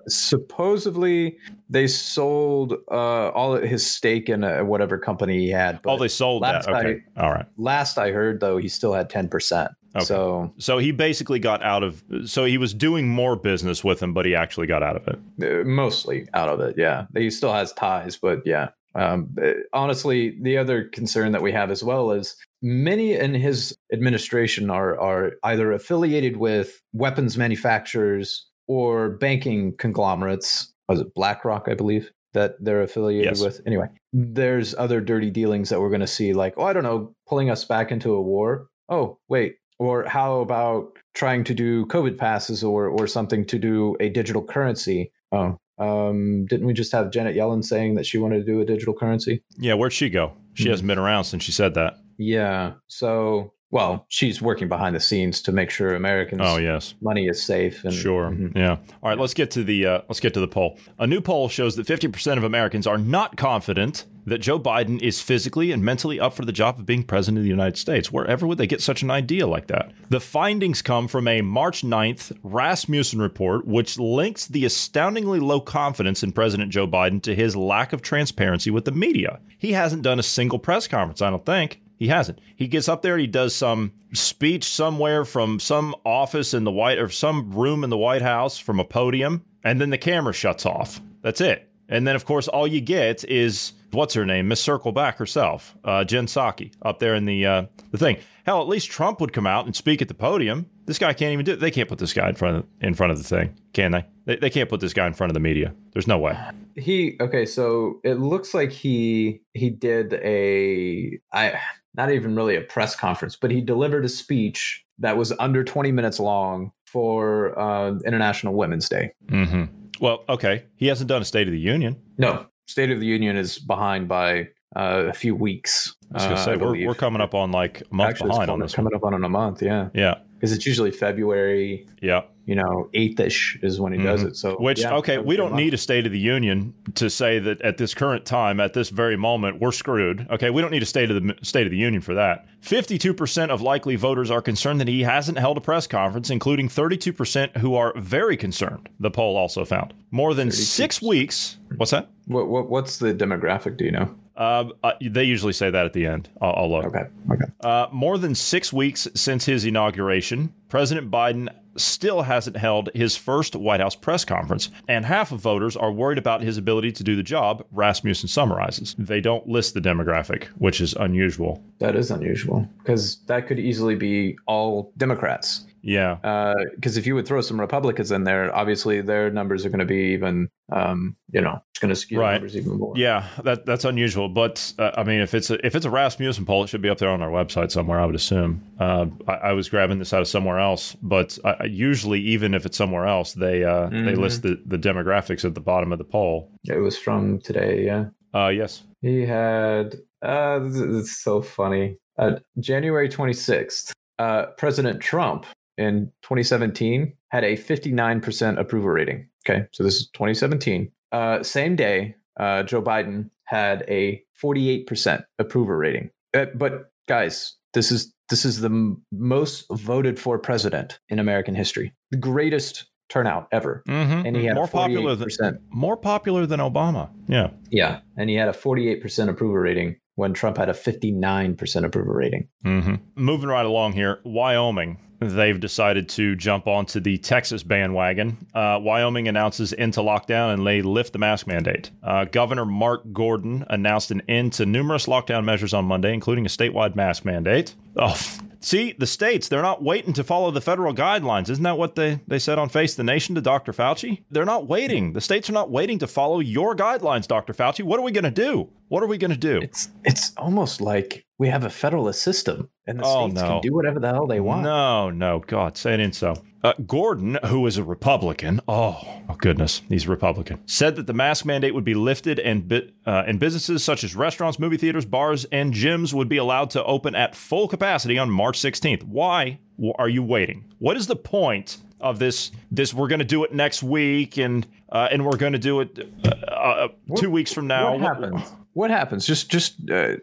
[0.50, 1.38] supposedly,
[1.70, 5.80] they sold uh, all his stake in uh whatever company he had.
[5.86, 6.68] Oh, they sold that.
[6.68, 7.02] Okay.
[7.18, 7.46] All right.
[7.58, 9.72] last I heard, though, he still had ten percent.
[9.96, 10.06] Okay.
[10.06, 12.04] So So he basically got out of.
[12.26, 15.20] So he was doing more business with him, but he actually got out of it.
[15.44, 20.38] Uh, mostly out of it yeah he still has ties but yeah um, uh, honestly
[20.42, 25.34] the other concern that we have as well is many in his administration are are
[25.44, 32.82] either affiliated with weapons manufacturers or banking conglomerates was it blackrock i believe that they're
[32.82, 33.42] affiliated Yes.
[33.42, 36.84] with anyway there's other dirty dealings that we're going to see like oh i don't
[36.84, 41.86] know pulling us back into a war oh wait or how about trying to do
[41.88, 46.92] covid passes or or something to do a digital currency oh um didn't we just
[46.92, 50.10] have janet yellen saying that she wanted to do a digital currency Yeah, where'd she
[50.10, 50.34] go?
[50.54, 50.70] She Hmm.
[50.72, 51.94] hasn't been around since she said that.
[52.18, 56.96] yeah so well she's working behind the scenes to make sure americans Oh yes.
[57.02, 58.32] money is safe and Sure.
[58.32, 58.56] Mhm.
[58.56, 58.78] Yeah.
[59.02, 59.18] All right.
[59.20, 60.78] Let's get to the uh, let's get to the poll.
[60.98, 65.22] A new poll shows that 50% of Americans are not confident that Joe Biden is
[65.22, 68.12] physically and mentally up for the job of being president of the United States.
[68.12, 69.92] Wherever would they get such an idea like that?
[70.10, 76.24] The findings come from a March 9th Rasmussen report, which links the astoundingly low confidence
[76.24, 79.40] in President Joe Biden to his lack of transparency with the media.
[79.58, 81.82] He hasn't done a single press conference, I don't think.
[81.98, 82.40] He hasn't.
[82.56, 86.98] He gets up there, he does some speech somewhere from some office in the White
[86.98, 90.66] or some room in the White House from a podium, and then the camera shuts
[90.66, 91.02] off.
[91.22, 91.69] That's it.
[91.90, 96.04] And then, of course, all you get is what's her name, Miss Circleback herself, uh,
[96.04, 98.18] Jen Psaki, up there in the uh, the thing.
[98.46, 100.68] Hell, at least Trump would come out and speak at the podium.
[100.86, 101.60] This guy can't even do it.
[101.60, 104.06] They can't put this guy in front of in front of the thing, can they?
[104.26, 105.74] They, they can't put this guy in front of the media.
[105.94, 106.38] There's no way.
[106.76, 111.60] He okay, so it looks like he he did a I
[111.96, 115.92] not even really a press conference, but he delivered a speech that was under 20
[115.92, 119.12] minutes long for uh, International Women's Day.
[119.28, 119.64] Mm-hmm.
[120.00, 120.66] Well, okay.
[120.76, 121.98] He hasn't done a State of the Union.
[122.18, 125.96] No, State of the Union is behind by uh, a few weeks.
[126.12, 128.48] I was gonna uh, say we're, we're coming up on like a month Actually, behind
[128.48, 128.76] coming, on this.
[128.76, 132.22] coming up on in a month, yeah, Yeah, because it's usually February, yeah.
[132.46, 134.30] you know, eighth ish is when he does mm-hmm.
[134.30, 134.38] it.
[134.38, 137.62] So, Which yeah, okay, we don't need a State of the Union to say that
[137.62, 140.26] at this current time, at this very moment, we're screwed.
[140.32, 142.48] Okay, we don't need a State of the State of the Union for that.
[142.62, 146.70] Fifty-two percent of likely voters are concerned that he hasn't held a press conference, including
[146.70, 148.88] thirty-two percent who are very concerned.
[149.02, 151.58] The poll also found more than six weeks.
[151.76, 152.10] What's that?
[152.28, 153.76] What, what what's the demographic?
[153.76, 154.16] Do you know?
[154.40, 156.30] Uh, uh, they usually say that at the end.
[156.42, 156.86] I'll, I'll look.
[156.86, 157.46] Okay, okay.
[157.60, 163.56] Uh, more than six weeks since his inauguration, President Biden still hasn't held his first
[163.56, 167.16] White House press conference, and half of voters are worried about his ability to do
[167.16, 168.96] the job, Rasmussen summarizes.
[168.98, 171.64] They don't list the demographic, which is unusual.
[171.80, 175.66] That is unusual because that could easily be all Democrats.
[175.82, 176.56] Yeah.
[176.76, 179.86] Because if you would throw some Republicans in there, obviously their numbers are going to
[179.86, 182.34] be even, um, you know, it's going to skew Right.
[182.34, 182.94] numbers even more.
[182.98, 186.46] Yeah, that that's unusual, but uh, I mean, if it's a if it's a Rasmussen
[186.46, 188.00] poll, it should be up there on our website somewhere.
[188.00, 188.62] I would assume.
[188.80, 192.66] Uh, I, I was grabbing this out of somewhere else, but I, usually, even if
[192.66, 194.18] it's somewhere else, they uh, they Mhm.
[194.18, 196.52] list the, the demographics at the bottom of the poll.
[196.66, 197.86] It was from today.
[197.86, 198.06] Yeah.
[198.34, 198.84] Uh, yes.
[199.02, 201.98] He had, uh, this is- it's so funny.
[202.18, 205.46] Uh, January 26th, uh, President Trump
[205.80, 209.30] in 2017 had a 59% approval rating.
[209.48, 209.66] Okay.
[209.72, 210.92] So this is 2017.
[211.12, 216.12] Uh, same day, uh, Joe Biden had a 48% approval rating.
[216.36, 221.56] Uh, but guys, this is this is the m- most voted for president in American
[221.56, 221.94] history.
[222.12, 223.82] The greatest turnout ever.
[223.88, 224.26] Mm-hmm.
[224.28, 225.38] And he had more a popular 48%.
[225.40, 227.10] than more popular than Obama.
[227.28, 227.50] Yeah.
[227.72, 232.48] Yeah, and he had a 48% approval rating when Trump had a 59% approval rating.
[232.64, 232.96] Mm-hmm.
[233.16, 235.00] Moving right along here, Wyoming.
[235.20, 238.48] They've decided to jump onto the Texas bandwagon.
[238.54, 241.92] Uh, Wyoming announces end to lockdown and they lift the mask mandate.
[242.02, 246.50] Uh, Governor Mark Gordon announced an end to numerous lockdown measures on Monday, including a
[246.50, 247.76] statewide mask mandate.
[247.98, 248.18] Oh,
[248.62, 251.50] see, the states, they're not waiting to follow the federal guidelines.
[251.50, 253.74] Isn't that what they, they said on Face the Nation to Dr.
[253.74, 254.24] Fauci?
[254.32, 255.12] They're not waiting.
[255.12, 257.54] The states are not waiting to follow your guidelines, Dr.
[257.54, 257.84] Fauci.
[257.84, 258.70] What are we going to do?
[258.88, 259.60] What are we going to do?
[259.62, 263.48] It's it's almost like we have a federalist system, and the Oh, states no.
[263.48, 264.62] can do whatever the hell they want.
[264.62, 266.36] No, no, God, say it ain't so.
[266.62, 269.00] Uh, Gordon, who is a Republican, oh,
[269.30, 272.90] oh goodness, he's a Republican, said that the mask mandate would be lifted and bi-
[273.06, 276.84] uh, and businesses such as restaurants, movie theaters, bars, and gyms would be allowed to
[276.84, 279.04] open at full capacity on March 16th.
[279.04, 279.60] Why
[279.98, 280.66] are you waiting?
[280.80, 282.52] What is the point of this?
[282.70, 285.80] This we're going to do it next week, and uh, and we're going to do
[285.80, 287.94] it uh, uh, two weeks from now.
[287.94, 288.42] What happens?
[288.74, 289.26] What happens?
[289.26, 290.18] Just just uh,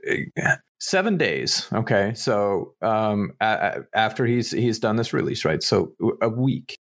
[0.81, 1.67] seven days.
[1.73, 5.63] Okay, so um, a- after he's he's done this release, right?
[5.63, 6.77] So a week.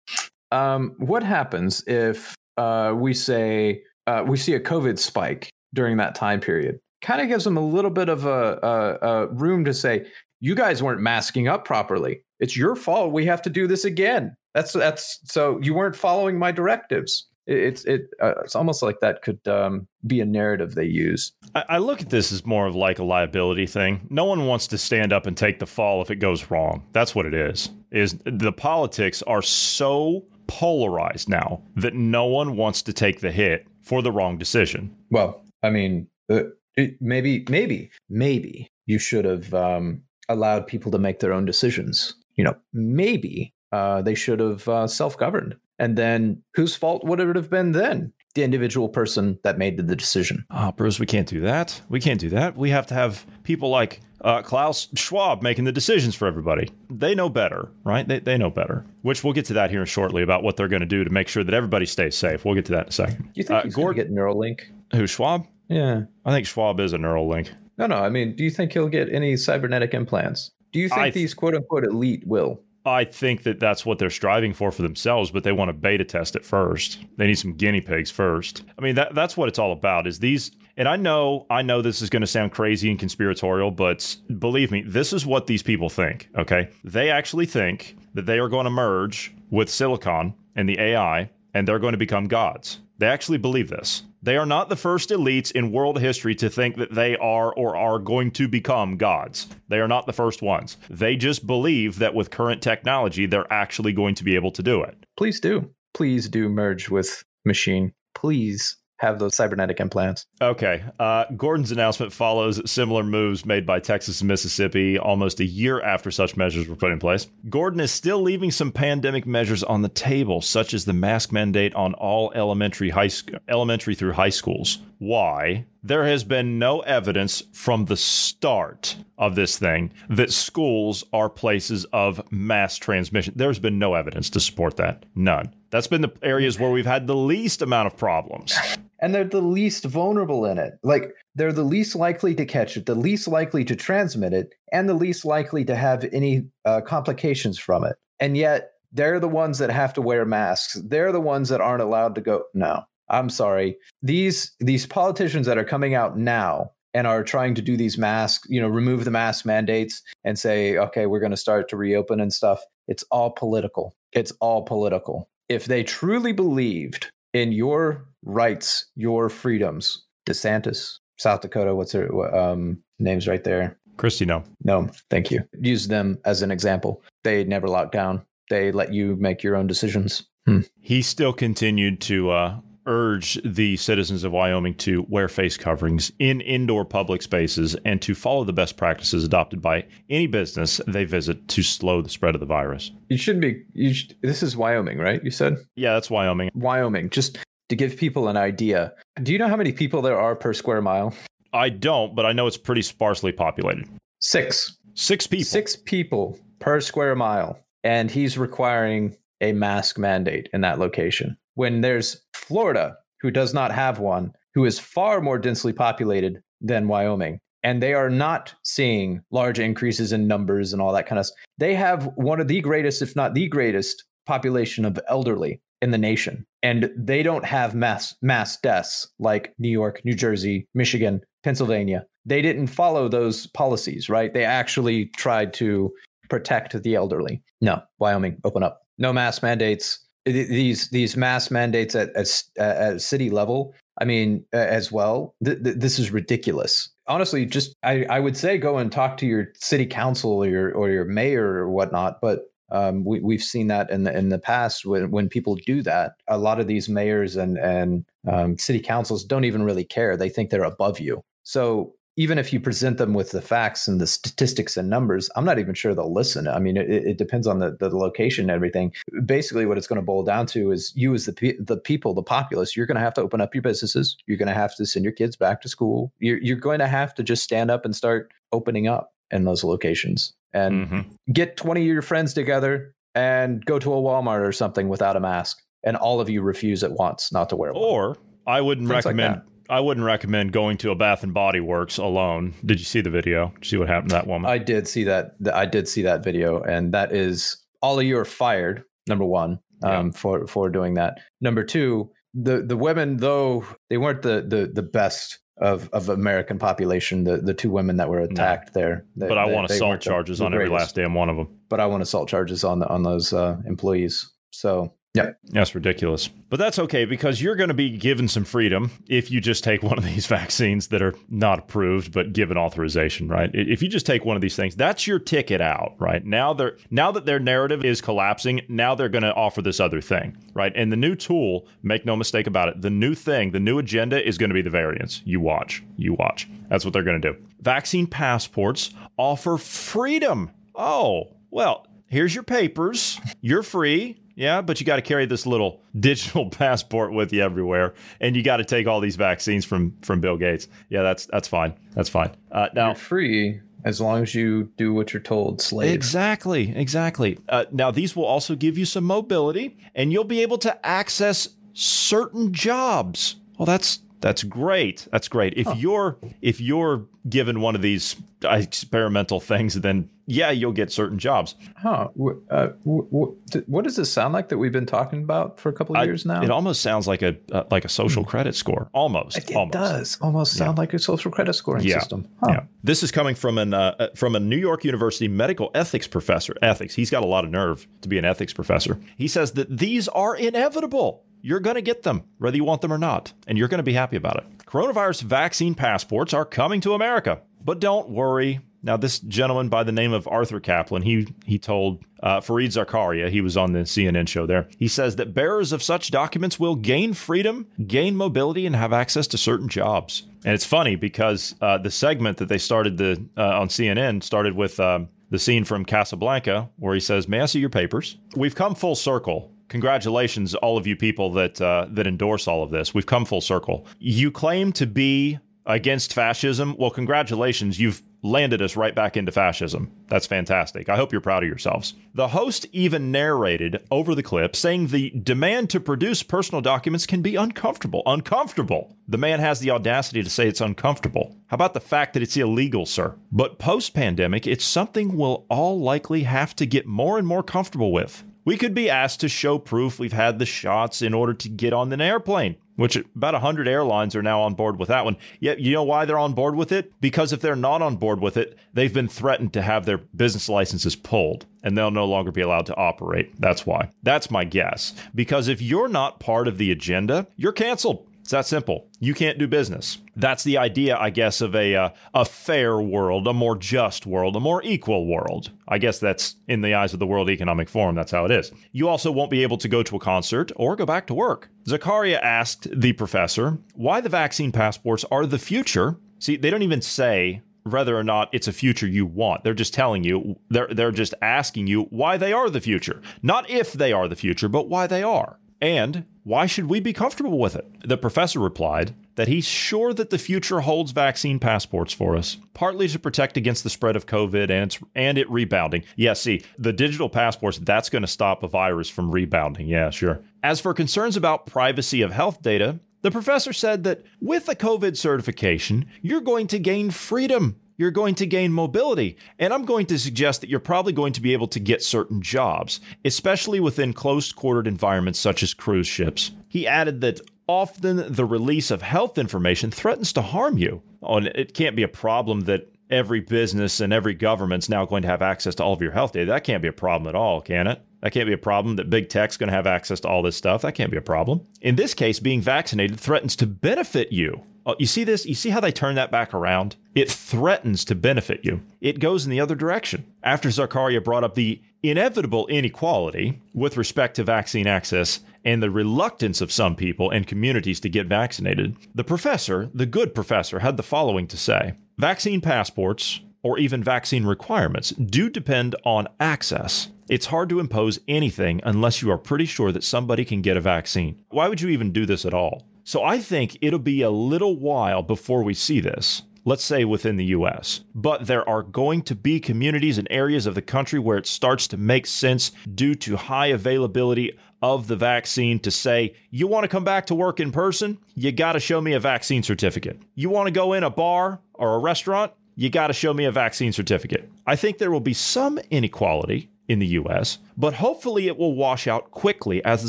[0.50, 6.14] Um, what happens if uh, we say uh, we see a COVID spike during that
[6.14, 6.78] time period?
[7.00, 10.07] Kind of gives them a little bit of a, a, a room to say,
[10.40, 12.22] "You guys weren't masking up properly.
[12.38, 13.12] It's your fault.
[13.12, 17.26] We have to do this again." That's that's so you weren't following my directives.
[17.46, 21.33] It, it's it uh, it's almost like that could um, be a narrative they use.
[21.55, 24.07] I, I look at this as more of like a liability thing.
[24.11, 26.87] No one wants to stand up and take the fall if it goes wrong.
[26.92, 27.70] That's what it is.
[27.90, 33.66] Is the politics are so polarized now that no one wants to take the hit
[33.81, 34.94] for the wrong decision.
[35.11, 36.44] Well, I mean, uh,
[36.76, 42.14] it, maybe, maybe, maybe you should have um, allowed people to make their own decisions.
[42.37, 47.34] You know, maybe uh, they should have uh, self-governed, and then whose fault would it
[47.36, 48.12] have been then?
[48.34, 50.46] The individual person that made the decision.
[50.50, 51.82] Ah, Bruce, we can't do that.
[51.90, 52.56] We can't do that.
[52.56, 56.70] We have to have people like uh, Klaus Schwab making the decisions for everybody.
[56.88, 58.08] They know better, right?
[58.08, 58.86] They, they know better.
[59.02, 61.28] Which we'll get to that here shortly about what they're going to do to make
[61.28, 62.42] sure that everybody stays safe.
[62.44, 63.16] We'll get to that in a second.
[63.18, 64.60] Do you think Uh, he's going Gord- to get Neuralink?
[64.94, 65.46] Who Schwab?
[65.68, 66.04] Yeah.
[66.24, 67.48] I think Schwab is a Neuralink.
[67.76, 67.96] No, no.
[67.96, 70.52] I mean, do you think he'll get any cybernetic implants?
[70.72, 72.62] Do you think th- these quote unquote elite will?
[72.84, 76.04] I think that that's what they're striving for for themselves, but they want to beta
[76.04, 76.98] test it first.
[77.16, 78.64] They need some guinea pigs first.
[78.78, 80.06] I mean, that that's what it's all about.
[80.06, 83.70] Is these and I know I know this is going to sound crazy and conspiratorial,
[83.70, 86.70] but believe me, this is what these people think, okay?
[86.82, 91.68] They actually think that they are going to merge with silicon and the AI and
[91.68, 92.80] they're going to become gods.
[92.98, 94.02] They actually believe this.
[94.24, 97.76] They are not the first elites in world history to think that they are or
[97.76, 99.48] are going to become gods.
[99.68, 100.76] They are not the first ones.
[100.88, 104.82] They just believe that with current technology, they're actually going to be able to do
[104.82, 105.06] it.
[105.16, 105.70] Please do.
[105.92, 107.92] Please do merge with machine.
[108.14, 110.26] Please have those cybernetic implants.
[110.40, 110.84] Okay.
[110.98, 116.12] Uh, Gordon's announcement follows similar moves made by Texas and Mississippi almost a year after
[116.12, 117.26] such measures were put in place.
[117.50, 121.74] Gordon is still leaving some pandemic measures on the table, such as the mask mandate
[121.74, 124.78] on all elementary high sc- elementary through high schools.
[124.98, 125.66] Why?
[125.82, 131.84] There has been no evidence from the start of this thing that schools are places
[131.86, 133.34] of mass transmission.
[133.34, 135.06] There's been no evidence to support that.
[135.16, 135.52] None.
[135.70, 138.56] That's been the areas where we've had the least amount of problems.
[139.02, 140.74] And they're the least vulnerable in it.
[140.82, 144.88] Like they're the least likely to catch it, the least likely to transmit it, and
[144.88, 147.96] the least likely to have any uh, complications from it.
[148.20, 150.80] And yet they're the ones that have to wear masks.
[150.84, 152.44] They're the ones that aren't allowed to go.
[152.54, 153.76] No, I'm sorry.
[154.02, 158.46] These these politicians that are coming out now and are trying to do these masks,
[158.50, 162.20] you know, remove the mask mandates and say, okay, we're going to start to reopen
[162.20, 162.60] and stuff.
[162.86, 163.94] It's all political.
[164.12, 165.28] It's all political.
[165.48, 172.82] If they truly believed in your rights, your freedoms, DeSantis, South Dakota, what's their um,
[172.98, 173.78] names right there?
[173.96, 174.44] Kristi Noem.
[174.64, 175.44] No, thank you.
[175.61, 177.02] Use them as an example.
[177.24, 178.24] They never locked down.
[178.50, 180.24] They let you make your own decisions.
[180.46, 180.61] Hmm.
[180.80, 186.40] He still continued to uh, urge the citizens of Wyoming to wear face coverings in
[186.40, 191.46] indoor public spaces and to follow the best practices adopted by any business they visit
[191.48, 192.90] to slow the spread of the virus.
[193.08, 193.62] You shouldn't be.
[193.72, 195.22] You should, this is Wyoming, right?
[195.22, 196.50] You said Yeah, that's Wyoming.
[196.54, 197.11] Wyoming.
[197.11, 197.38] Just
[197.72, 198.92] to give people an idea.
[199.22, 201.14] Do you know how many people there are per square mile?
[201.54, 203.88] I don't, but I know it's pretty sparsely populated.
[204.18, 204.76] Six.
[204.92, 205.44] Six people.
[205.46, 207.58] Six people per square mile.
[207.82, 211.38] And he's requiring a mask mandate in that location.
[211.54, 216.88] When there's Florida, who does not have one, who is far more densely populated than
[216.88, 217.38] Wyoming.
[217.62, 221.38] And they are not seeing large increases in numbers and all that kind of stuff.
[221.56, 225.98] They have one of the greatest, if not the greatest, population of elderly in the
[225.98, 226.46] nation.
[226.62, 232.06] And they don't have mass mass deaths like New York, New Jersey, Michigan, Pennsylvania.
[232.24, 234.32] They didn't follow those policies, right?
[234.32, 235.92] They actually tried to
[236.30, 237.42] protect the elderly.
[237.60, 238.82] No, Wyoming, open up.
[238.96, 239.98] No mass mandates.
[240.24, 243.74] These these mass mandates at at, at city level.
[244.00, 245.34] I mean, as well.
[245.44, 246.88] Th- th- this is ridiculous.
[247.08, 250.72] Honestly, just I, I would say go and talk to your city council or your
[250.72, 252.20] or your mayor or whatnot.
[252.22, 255.82] But um, we, we've seen that in the in the past when when people do
[255.82, 256.14] that.
[256.26, 260.16] A lot of these mayors and and um, city councils don't even really care.
[260.16, 261.22] They think they're above you.
[261.44, 265.46] So even if you present them with the facts and the statistics and numbers, I'm
[265.46, 266.46] not even sure they'll listen.
[266.46, 268.92] I mean, it, it depends on the, the location and everything.
[269.24, 272.22] Basically, what it's going to boil down to is you, as the the people, the
[272.22, 274.16] populace, you're going to have to open up your businesses.
[274.26, 276.12] You're going to have to send your kids back to school.
[276.18, 279.64] You're you're going to have to just stand up and start opening up in those
[279.64, 281.04] locations and Mhm.
[281.32, 285.20] get 20 of your friends together and go to a Walmart or something without a
[285.20, 287.82] mask, and all of you refuse at once not to wear one.
[287.82, 288.16] Or
[288.46, 289.42] I wouldn't Things like recommend.
[289.70, 292.52] I wouldn't recommend going to a Bath and Body Works alone.
[292.64, 293.48] Did you see the video?
[293.54, 294.50] Did you see what happened to that woman?
[294.50, 295.32] I did see that.
[295.52, 298.84] I did see that video, and that is all of you are fired.
[299.08, 301.18] Number one, um, for for doing that.
[301.40, 306.59] Number two, the the women though they weren't the the the best of of American
[306.59, 307.25] population.
[307.25, 309.07] The the two women that were attacked there.
[309.16, 311.29] They- but I they- want assault weren't the- charges the on every last damn one
[311.31, 311.48] of them.
[311.68, 314.31] But I want assault charges on the on those uh, employees.
[314.51, 316.29] So yeah, That's ridiculous.
[316.29, 319.83] But that's okay because you're going to be given some freedom if you just take
[319.83, 323.51] one of these vaccines that are not approved but given authorization, right?
[323.53, 326.25] If you just take one of these things, that's your ticket out, right?
[326.25, 330.01] Now they're now that their narrative is collapsing, now they're going to offer this other
[330.01, 330.72] thing, right?
[330.75, 334.27] And the new tool, make no mistake about it, the new thing, the new agenda
[334.27, 335.20] is going to be the variants.
[335.27, 335.85] You watch.
[335.98, 336.48] You watch.
[336.70, 337.38] That's what they're going to do.
[337.61, 340.51] Vaccine passports offer freedom.
[340.75, 343.20] Oh, well, here's your papers.
[343.42, 344.21] You're free.
[344.42, 348.42] Yeah, but you got to carry this little digital passport with you everywhere, and you
[348.42, 350.66] got to take all these vaccines from from Bill Gates.
[350.88, 351.74] Yeah, that's that's fine.
[351.94, 352.35] That's fine.
[352.50, 355.94] Uh, now, you're free as long as you do what you're told, slave.
[355.94, 357.38] Exactly, exactly.
[357.48, 361.50] Uh, now, these will also give you some mobility, and you'll be able to access
[361.72, 363.37] certain jobs.
[363.59, 365.08] Well, that's That's great.
[365.11, 365.54] That's great.
[365.56, 371.18] If you're if you're given one of these experimental things, then yeah, you'll get certain
[371.18, 371.56] jobs.
[371.76, 372.08] Huh?
[372.48, 376.04] Uh, what does this sound like that we've been talking about for a couple of
[376.06, 376.40] years now?
[376.40, 378.28] It almost sounds like a uh, like a social hmm.
[378.28, 378.88] credit score.
[378.92, 379.38] Almost.
[379.38, 379.72] It, almost.
[379.72, 380.82] does almost sound yeah.
[380.82, 381.98] like a social credit scoring yeah.
[381.98, 382.28] system.
[382.40, 382.46] Huh.
[382.50, 382.64] Yeah.
[382.85, 386.54] This is coming from an uh, uh, from a New York University medical ethics professor.
[386.62, 386.94] Ethics.
[386.94, 389.00] He's got a lot of nerve to be an ethics professor.
[389.16, 391.24] He says that these are inevitable.
[391.42, 393.85] You're going to get them, whether you want them or not, and you're going to
[393.85, 394.64] be happy about it.
[394.64, 397.42] Coronavirus vaccine passports are coming to America.
[397.64, 398.61] But don't worry.
[398.85, 403.28] Now, this gentleman by the name of Arthur Caplan, he he told uh, Fareed Zakaria,
[403.28, 404.68] he was on the CNN show there.
[404.76, 409.26] He says that bearers of such documents will gain freedom, gain mobility, and have access
[409.28, 410.24] to certain jobs.
[410.44, 414.57] And it's funny because uh, the segment that they started the uh, on CNN started
[414.57, 418.55] with um, the scene from Casablanca where he says, "May I see your papers?" We've
[418.55, 422.92] come full circle congratulations, all of you people that uh, that endorse all of this.
[422.92, 423.87] We've come full circle.
[423.98, 426.76] You claim to be against fascism.
[426.78, 429.90] Well, congratulations, you've landed us right back into fascism.
[430.08, 430.88] That's fantastic.
[430.88, 431.94] I hope you're proud of yourselves.
[432.14, 437.22] The host even narrated over the clip saying the demand to produce personal documents can
[437.22, 438.02] be uncomfortable.
[438.06, 438.96] Uncomfortable.
[439.08, 441.37] The man has the audacity to say it's uncomfortable.
[441.46, 443.16] How about the fact that it's illegal, sir?
[443.32, 447.92] But post pandemic, it's something we'll all likely have to get more and more comfortable
[447.92, 448.22] with.
[448.44, 451.72] We could be asked to show proof we've had the shots in order to get
[451.72, 455.16] on an airplane, which about 100 airlines are now on board with that one.
[455.38, 456.92] Yet, you know why they're on board with it?
[457.00, 460.48] Because if they're not on board with it, they've been threatened to have their business
[460.48, 463.40] licenses pulled and they'll no longer be allowed to operate.
[463.40, 463.90] That's why.
[464.02, 464.92] That's my guess.
[465.14, 468.09] Because if you're not part of the agenda, you're canceled.
[468.32, 468.88] That simple.
[468.98, 469.98] You can't do business.
[470.16, 474.36] That's the idea, I guess, of a uh, a fair world, a more just world,
[474.36, 475.50] a more equal world.
[475.68, 477.94] I guess that's in the eyes of the World Economic Forum.
[477.94, 478.50] That's how it is.
[478.72, 481.50] You also won't be able to go to a concert or go back to work.
[481.66, 485.98] Zakaria asked the professor why the vaccine passports are the future.
[486.18, 489.44] See, they don't even say whether or not it's a future you want.
[489.44, 493.02] They're just telling you, they're, they're just asking you why they are the future.
[493.22, 495.38] Not if they are the future, but why they are.
[495.62, 497.64] And why should we be comfortable with it?
[497.85, 502.88] The professor replied that he's sure that the future holds vaccine passports for us, partly
[502.88, 505.85] to protect against the spread of COVID and, and it rebounding.
[505.94, 509.68] Yeah, see, the digital passports, that's going to stop a virus from rebounding.
[509.68, 510.20] Yeah, sure.
[510.42, 514.96] As for concerns about privacy of health data, the professor said that with a COVID
[514.96, 519.16] certification, you're going to gain freedom you're going to gain mobility.
[519.40, 522.22] And I'm going to suggest that you're probably going to be able to get certain
[522.22, 526.30] jobs, especially within close quartered environments such as cruise ships.
[526.48, 530.80] He added that often the release of health information threatens to harm you.
[531.02, 535.02] Oh, and it can't be a problem that every business and every government's now going
[535.02, 536.30] to have access to all of your health data.
[536.30, 537.82] That can't be a problem at all, can it?
[538.02, 540.36] That can't be a problem that big tech's going to have access to all this
[540.36, 540.62] stuff.
[540.62, 541.40] That can't be a problem.
[541.60, 544.44] In this case, being vaccinated threatens to benefit you.
[544.64, 545.27] Oh, you see this?
[545.27, 546.77] You see how they turn that back around?
[546.94, 548.62] It threatens to benefit you.
[548.81, 550.05] It goes in the other direction.
[550.22, 556.40] After Zakaria brought up the inevitable inequality with respect to vaccine access and the reluctance
[556.40, 560.83] of some people and communities to get vaccinated, the professor, the good professor, had the
[560.83, 566.88] following to say Vaccine passports, or even vaccine requirements, do depend on access.
[567.09, 570.61] It's hard to impose anything unless you are pretty sure that somebody can get a
[570.61, 571.18] vaccine.
[571.31, 572.64] Why would you even do this at all?
[572.84, 577.16] So I think it'll be a little while before we see this, let's say within
[577.16, 577.84] the US.
[577.94, 581.68] But there are going to be communities and areas of the country where it starts
[581.68, 586.68] to make sense due to high availability of the vaccine to say, you want to
[586.68, 587.98] come back to work in person?
[588.14, 590.00] You got to show me a vaccine certificate.
[590.14, 592.32] You want to go in a bar or a restaurant?
[592.54, 594.30] You got to show me a vaccine certificate.
[594.46, 598.87] I think there will be some inequality in the US, but hopefully it will wash
[598.87, 599.88] out quickly as the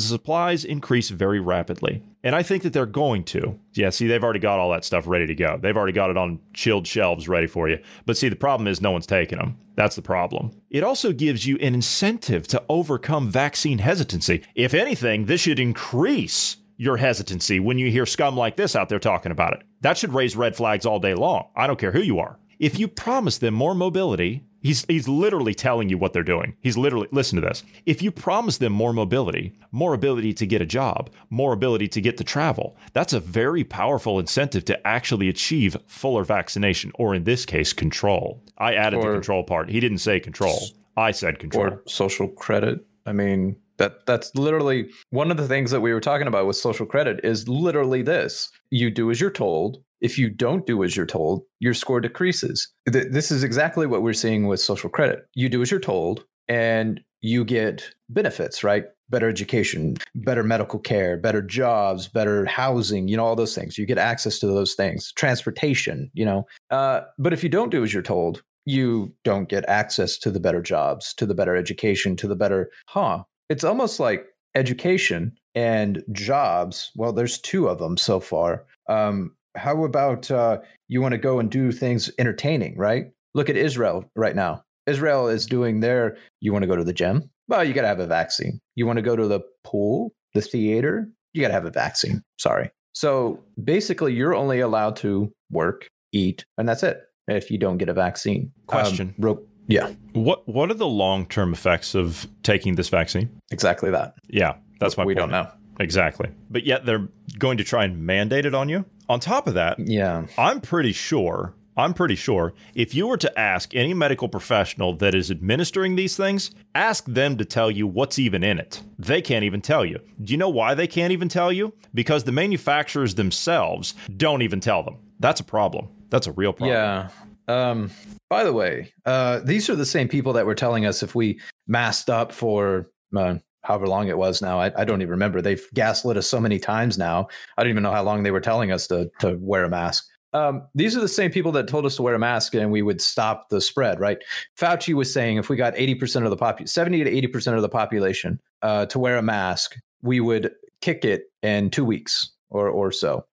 [0.00, 2.02] supplies increase very rapidly.
[2.22, 3.58] And I think that they're going to.
[3.74, 5.58] Yeah, see, they've already got all that stuff ready to go.
[5.60, 7.78] They've already got it on chilled shelves ready for you.
[8.06, 9.58] But see, the problem is no one's taking them.
[9.76, 10.50] That's the problem.
[10.70, 14.42] It also gives you an incentive to overcome vaccine hesitancy.
[14.54, 18.98] If anything, this should increase your hesitancy when you hear scum like this out there
[18.98, 19.62] talking about it.
[19.82, 21.48] That should raise red flags all day long.
[21.54, 22.38] I don't care who you are.
[22.58, 26.56] If you promise them more mobility, He's, he's literally telling you what they're doing.
[26.62, 27.62] He's literally, listen to this.
[27.84, 32.00] If you promise them more mobility, more ability to get a job, more ability to
[32.00, 37.24] get to travel, that's a very powerful incentive to actually achieve fuller vaccination, or in
[37.24, 38.42] this case, control.
[38.56, 39.68] I added or, the control part.
[39.68, 40.58] He didn't say control.
[40.96, 41.66] I said control.
[41.66, 42.86] Or social credit.
[43.04, 46.56] I mean, that that's literally one of the things that we were talking about with
[46.56, 48.50] social credit is literally this.
[48.70, 52.68] You do as you're told, if you don't do as you're told, your score decreases.
[52.84, 55.26] This is exactly what we're seeing with social credit.
[55.34, 58.84] You do as you're told, and you get benefits, right?
[59.10, 63.76] better education, better medical care, better jobs, better housing, you know, all those things.
[63.76, 66.46] You get access to those things, transportation, you know.
[66.70, 70.40] Uh, but if you don't do as you're told, you don't get access to the
[70.40, 73.22] better jobs, to the better education, to the better, huh?
[73.50, 74.24] It's almost like
[74.54, 76.90] education and jobs.
[76.96, 78.64] Well, there's two of them so far.
[78.88, 83.06] Um, how about uh, you want to go and do things entertaining, right?
[83.34, 84.62] Look at Israel right now.
[84.86, 87.30] Israel is doing their, you want to go to the gym?
[87.48, 88.60] Well, you got to have a vaccine.
[88.74, 91.08] You want to go to the pool, the theater?
[91.32, 92.22] You got to have a vaccine.
[92.38, 92.70] Sorry.
[92.92, 97.88] So basically, you're only allowed to work, eat, and that's it if you don't get
[97.88, 98.52] a vaccine.
[98.66, 99.08] Question.
[99.08, 103.30] Um, ro- yeah, What What are the long term effects of taking this vaccine?
[103.50, 104.14] exactly that.
[104.28, 105.18] Yeah, that's my we point.
[105.18, 105.50] don't know.
[105.80, 106.28] Exactly.
[106.50, 108.84] But yet they're going to try and mandate it on you.
[109.08, 110.26] On top of that, Yeah.
[110.38, 115.14] I'm pretty sure, I'm pretty sure if you were to ask any medical professional that
[115.14, 118.82] is administering these things, ask them to tell you what's even in it.
[118.98, 119.98] They can't even tell you.
[120.22, 121.74] Do you know why they can't even tell you?
[121.92, 124.96] Because the manufacturers themselves don't even tell them.
[125.20, 125.88] That's a problem.
[126.10, 126.70] That's a real problem.
[126.76, 127.08] Yeah.
[127.46, 127.90] Um,
[128.30, 131.40] by the way, uh, these are the same people that were telling us if we
[131.66, 133.34] masked up for uh,
[133.64, 134.60] however long it was now.
[134.60, 135.42] I, I don't even remember.
[135.42, 137.28] They've gaslit us so many times now.
[137.58, 140.06] I don't even know how long they were telling us to to wear a mask.
[140.34, 142.82] Um, these are the same people that told us to wear a mask and we
[142.82, 144.18] would stop the spread, right?
[144.58, 147.68] Fauci was saying if we got 80% of the population, 70 to 80% of the
[147.68, 150.50] population uh, to wear a mask, we would
[150.80, 153.24] kick it in two weeks or, or so.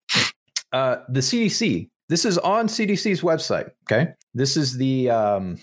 [0.72, 3.72] Uh, the CDC, this is on CDC's website.
[3.92, 4.12] Okay.
[4.36, 5.58] This is the um,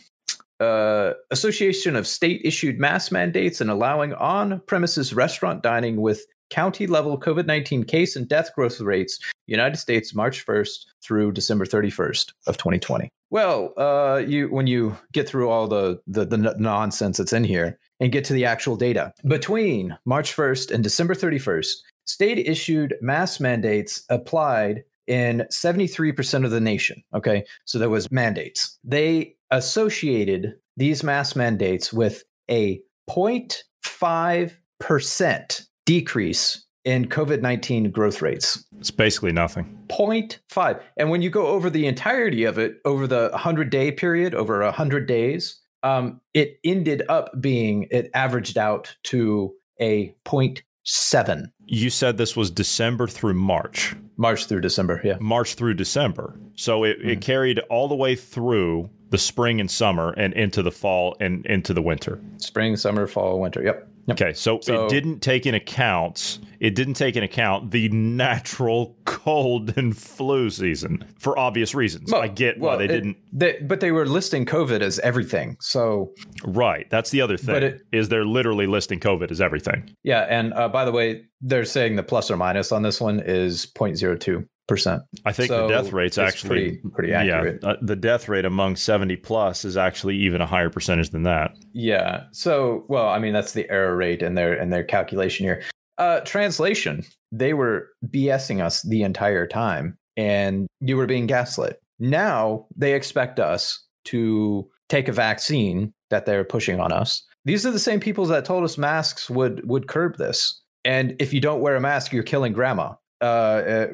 [0.60, 6.86] uh, Association of State Issued Mask Mandates and Allowing On Premises Restaurant Dining with County
[6.86, 12.32] Level COVID 19 Case and Death Growth Rates, United States, March 1st through December 31st
[12.46, 13.10] of 2020.
[13.30, 17.78] Well, uh, you when you get through all the, the the nonsense that's in here
[18.00, 21.68] and get to the actual data between March 1st and December 31st,
[22.06, 27.02] state issued mask mandates applied in 73% of the nation.
[27.14, 27.44] Okay.
[27.64, 28.78] So there was mandates.
[28.84, 32.80] They associated these mask mandates with a
[33.10, 38.64] 0.5% decrease in COVID 19 growth rates.
[38.78, 39.78] It's basically nothing.
[39.88, 40.80] 0.5.
[40.96, 44.60] And when you go over the entirety of it, over the 100 day period, over
[44.62, 52.16] 100 days, um, it ended up being, it averaged out to a 0.7 You said
[52.16, 55.00] this was December through March, March through December.
[55.04, 55.16] Yeah.
[55.20, 56.38] March through December.
[56.54, 57.08] So it, Hmm.
[57.10, 61.44] it carried all the way through the spring and summer and into the fall and
[61.46, 62.20] into the winter.
[62.38, 63.62] Spring, summer, fall, winter.
[63.62, 63.88] Yep.
[64.06, 64.20] Yep.
[64.22, 68.96] Okay, so, So- it didn't take in account it didn't take in account the natural
[69.04, 72.12] cold and flu season for obvious reasons.
[72.12, 73.16] I get why well, they it- didn't.
[73.32, 75.56] they- but they were listing COVID as everything.
[75.60, 76.12] So
[76.44, 77.62] Right, that's the other thing.
[77.62, 79.94] It- is they're literally listing COVID as everything.
[80.02, 83.20] yeah, and uh, by the way, they're saying the plus or minus on this one
[83.24, 85.02] is 0.02 percent.
[85.24, 87.60] I think So the death rate's actually pretty- pretty accurate.
[87.62, 91.24] Yeah, uh, the death rate among seventy plus is actually even a higher percentage than
[91.24, 91.56] that.
[91.72, 92.24] Yeah.
[92.32, 95.62] So, well, I mean, that's the error rate in their in their calculation here.
[95.96, 97.02] Uh, translation:
[97.32, 101.80] They were BSing us the entire time, and you were being gaslit.
[101.98, 107.24] Now they expect us to take a vaccine that they're pushing on us.
[107.44, 110.62] These are the same people that told us masks would would curb this.
[110.84, 112.94] And if you don't wear a mask, you're killing grandma.
[113.20, 113.86] Uh, uh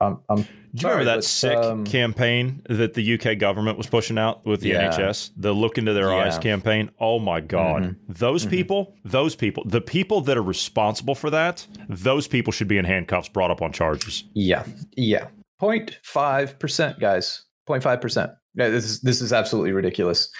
[0.00, 3.78] I'm, I'm Do you Sorry, remember that but, sick um, campaign that the UK government
[3.78, 4.90] was pushing out with the Yeah.
[4.90, 5.30] NHS?
[5.36, 6.90] The look into their eyes campaign.
[7.00, 7.82] Oh my God.
[7.82, 7.96] Mhm.
[8.08, 8.50] Those Mhm.
[8.50, 12.84] people, those people, the people that are responsible for that, those people should be in
[12.84, 14.24] handcuffs brought up on charges.
[14.34, 14.64] Yeah,
[14.96, 15.28] yeah.
[15.60, 17.44] 0.5 percent, guys.
[17.66, 18.32] 0.5 percent.
[18.54, 20.30] Yeah, this is this is absolutely ridiculous.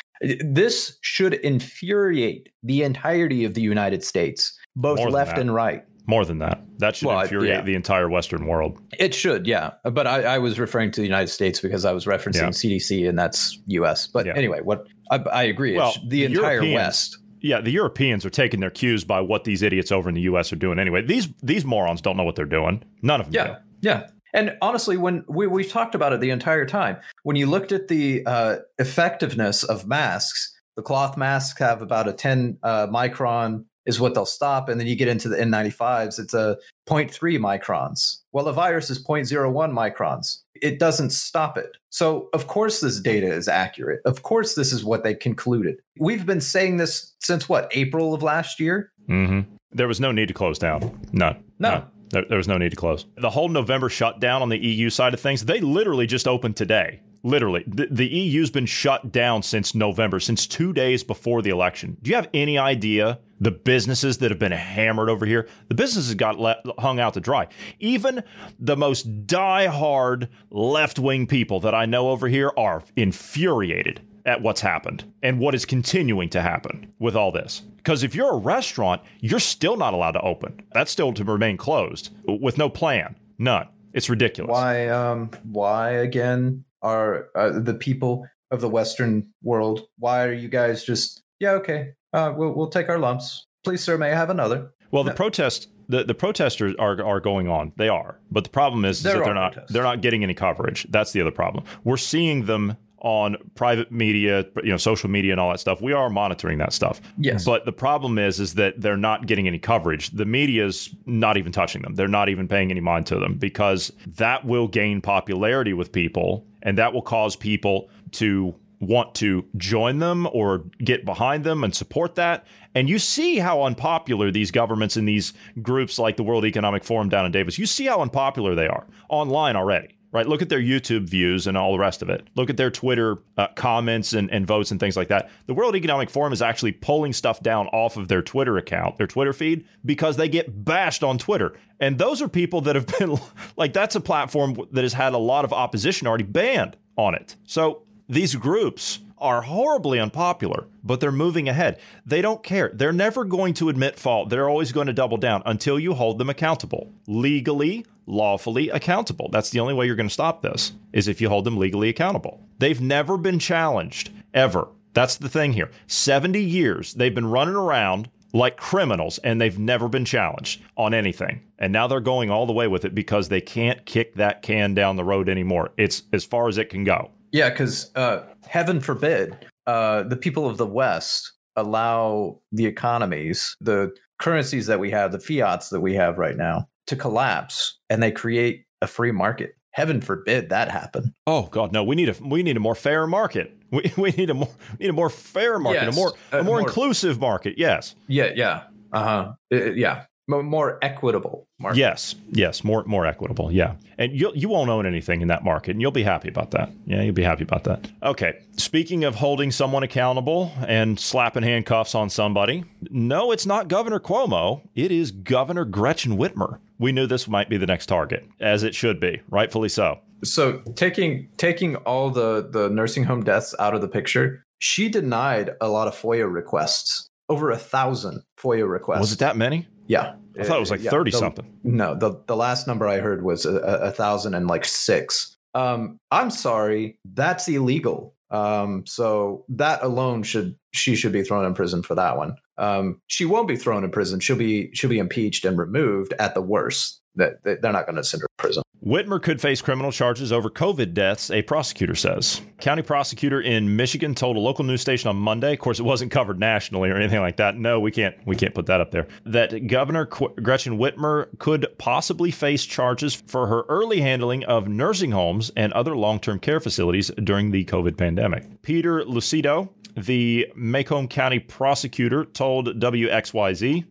[0.40, 5.40] This should infuriate the entirety of the United States, both left that.
[5.40, 5.82] and right.
[6.06, 6.62] More than that.
[6.78, 7.62] That should Well, infuriate yeah.
[7.62, 8.80] the entire Western world.
[8.98, 9.72] It should, yeah.
[9.82, 12.48] But I, I was referring to the United States because I was referencing Yeah.
[12.48, 14.06] CDC, and that's U.S.
[14.06, 14.34] But Yeah.
[14.36, 15.76] anyway, what I, I agree.
[15.76, 17.18] Well, the the entire West.
[17.40, 20.52] Yeah, the Europeans are taking their cues by what these idiots over in the US
[20.52, 21.02] are doing anyway.
[21.02, 22.82] These these morons don't know what they're doing.
[23.02, 24.08] None of them Yeah, yeah.
[24.34, 27.88] And honestly, when we we've talked about it the entire time, when you looked at
[27.88, 34.00] the uh, effectiveness of masks, the cloth masks have about a 10 uh, micron is
[34.00, 36.56] what they'll stop, and then you get into the N95s, it's a
[36.88, 38.18] 0.3 microns.
[38.32, 40.38] Well, the virus is 0.01 microns.
[40.60, 41.76] It doesn't stop it.
[41.90, 44.00] So, of course, this data is accurate.
[44.04, 45.76] Of course, this is what they concluded.
[45.98, 48.92] We've been saying this since what, April of last year?
[49.06, 49.40] hmm
[49.72, 50.98] There was no need to close down.
[51.12, 51.36] No.
[51.58, 51.84] No.
[52.10, 53.06] There, there was no need to close.
[53.16, 57.00] The whole November shutdown on the EU side of things, they literally just opened today.
[57.22, 57.64] Literally.
[57.66, 61.96] The, the EU's been shut down since November, since two days before the election.
[62.02, 66.14] Do you have any idea the businesses that have been hammered over here, the businesses
[66.14, 67.48] got le- hung out to dry.
[67.78, 68.22] Even
[68.58, 75.04] the most die-hard left-wing people that I know over here are infuriated at what's happened
[75.22, 77.62] and what is continuing to happen with all this.
[77.76, 80.60] Because if you're a restaurant, you're still not allowed to open.
[80.72, 83.16] That's still to remain closed with no plan.
[83.38, 83.68] None.
[83.92, 84.50] It's ridiculous.
[84.50, 84.88] Why?
[84.88, 89.82] Um, why again are uh, the people of the Western world?
[89.98, 91.92] Why are you guys just yeah okay?
[92.16, 93.46] Uh, we'll we'll take our lumps.
[93.62, 94.72] Please, sir, may I have another?
[94.90, 95.16] Well, the no.
[95.16, 97.72] protest the, the protesters are are going on.
[97.76, 99.72] They are, but the problem is, is that they're not protests.
[99.72, 100.86] they're not getting any coverage.
[100.90, 101.64] That's the other problem.
[101.84, 105.82] We're seeing them on private media, you know, social media and all that stuff.
[105.82, 107.00] We are monitoring that stuff.
[107.18, 107.44] Yes.
[107.44, 110.10] But the problem is is that they're not getting any coverage.
[110.10, 111.94] The media's not even touching them.
[111.94, 116.46] They're not even paying any mind to them because that will gain popularity with people
[116.62, 121.74] and that will cause people to want to join them or get behind them and
[121.74, 122.46] support that.
[122.74, 127.08] And you see how unpopular these governments and these groups like the World Economic Forum
[127.08, 130.26] down in Davos, you see how unpopular they are online already right?
[130.26, 132.26] Look at their YouTube views and all the rest of it.
[132.36, 135.30] Look at their Twitter uh, comments and, and votes and things like that.
[135.44, 139.06] The World Economic Forum is actually pulling stuff down off of their Twitter account, their
[139.06, 141.52] Twitter feed, because they get bashed on Twitter.
[141.80, 143.18] And those are people that have been
[143.56, 147.36] like, that's a platform that has had a lot of opposition already banned on it.
[147.44, 151.78] So these groups are horribly unpopular, but they're moving ahead.
[152.04, 152.70] They don't care.
[152.72, 154.28] They're never going to admit fault.
[154.28, 159.28] They're always going to double down until you hold them accountable, legally, lawfully accountable.
[159.30, 161.88] That's the only way you're going to stop this is if you hold them legally
[161.88, 162.40] accountable.
[162.58, 164.68] They've never been challenged ever.
[164.92, 165.70] That's the thing here.
[165.86, 171.40] 70 years they've been running around like criminals and they've never been challenged on anything.
[171.58, 174.74] And now they're going all the way with it because they can't kick that can
[174.74, 175.72] down the road anymore.
[175.76, 177.10] It's as far as it can go.
[177.32, 183.94] Yeah, because uh, heaven forbid uh, the people of the West allow the economies, the
[184.18, 188.12] currencies that we have, the fiats that we have right now, to collapse, and they
[188.12, 189.54] create a free market.
[189.72, 191.12] Heaven forbid that happen.
[191.26, 191.84] Oh God, no!
[191.84, 193.52] We need a we need a more fair market.
[193.72, 194.48] We, we need a more
[194.78, 197.54] need a more fair market, yes, a more a, a more, more inclusive market.
[197.58, 197.96] Yes.
[198.06, 198.30] Yeah.
[198.32, 198.62] Yeah.
[198.92, 199.32] Uh huh.
[199.50, 201.78] Yeah more equitable market.
[201.78, 203.52] Yes, yes, more more equitable.
[203.52, 206.50] Yeah, and you you won't own anything in that market, and you'll be happy about
[206.52, 206.70] that.
[206.86, 207.88] Yeah, you'll be happy about that.
[208.02, 214.00] Okay, speaking of holding someone accountable and slapping handcuffs on somebody, no, it's not Governor
[214.00, 214.62] Cuomo.
[214.74, 216.58] It is Governor Gretchen Whitmer.
[216.78, 220.00] We knew this might be the next target, as it should be, rightfully so.
[220.24, 225.50] So taking taking all the the nursing home deaths out of the picture, she denied
[225.60, 227.08] a lot of FOIA requests.
[227.28, 229.00] Over a thousand FOIA requests.
[229.00, 229.66] Was it that many?
[229.86, 231.46] Yeah, I thought it was like yeah, thirty something.
[231.64, 235.36] No, the the last number I heard was a, a thousand and like six.
[235.54, 238.14] Um, I'm sorry, that's illegal.
[238.30, 242.36] Um, so that alone should she should be thrown in prison for that one.
[242.58, 244.20] Um, she won't be thrown in prison.
[244.20, 247.00] She'll be she'll be impeached and removed at the worst.
[247.14, 248.62] That they're not going to send her to prison.
[248.86, 252.40] Whitmer could face criminal charges over COVID deaths, a prosecutor says.
[252.60, 256.12] County prosecutor in Michigan told a local news station on Monday, of course it wasn't
[256.12, 257.56] covered nationally or anything like that.
[257.56, 259.08] No, we can't we can't put that up there.
[259.24, 265.10] That Governor Qu- Gretchen Whitmer could possibly face charges for her early handling of nursing
[265.10, 268.62] homes and other long-term care facilities during the COVID pandemic.
[268.62, 273.84] Peter Lucido, the Macomb County prosecutor, told WXYZ,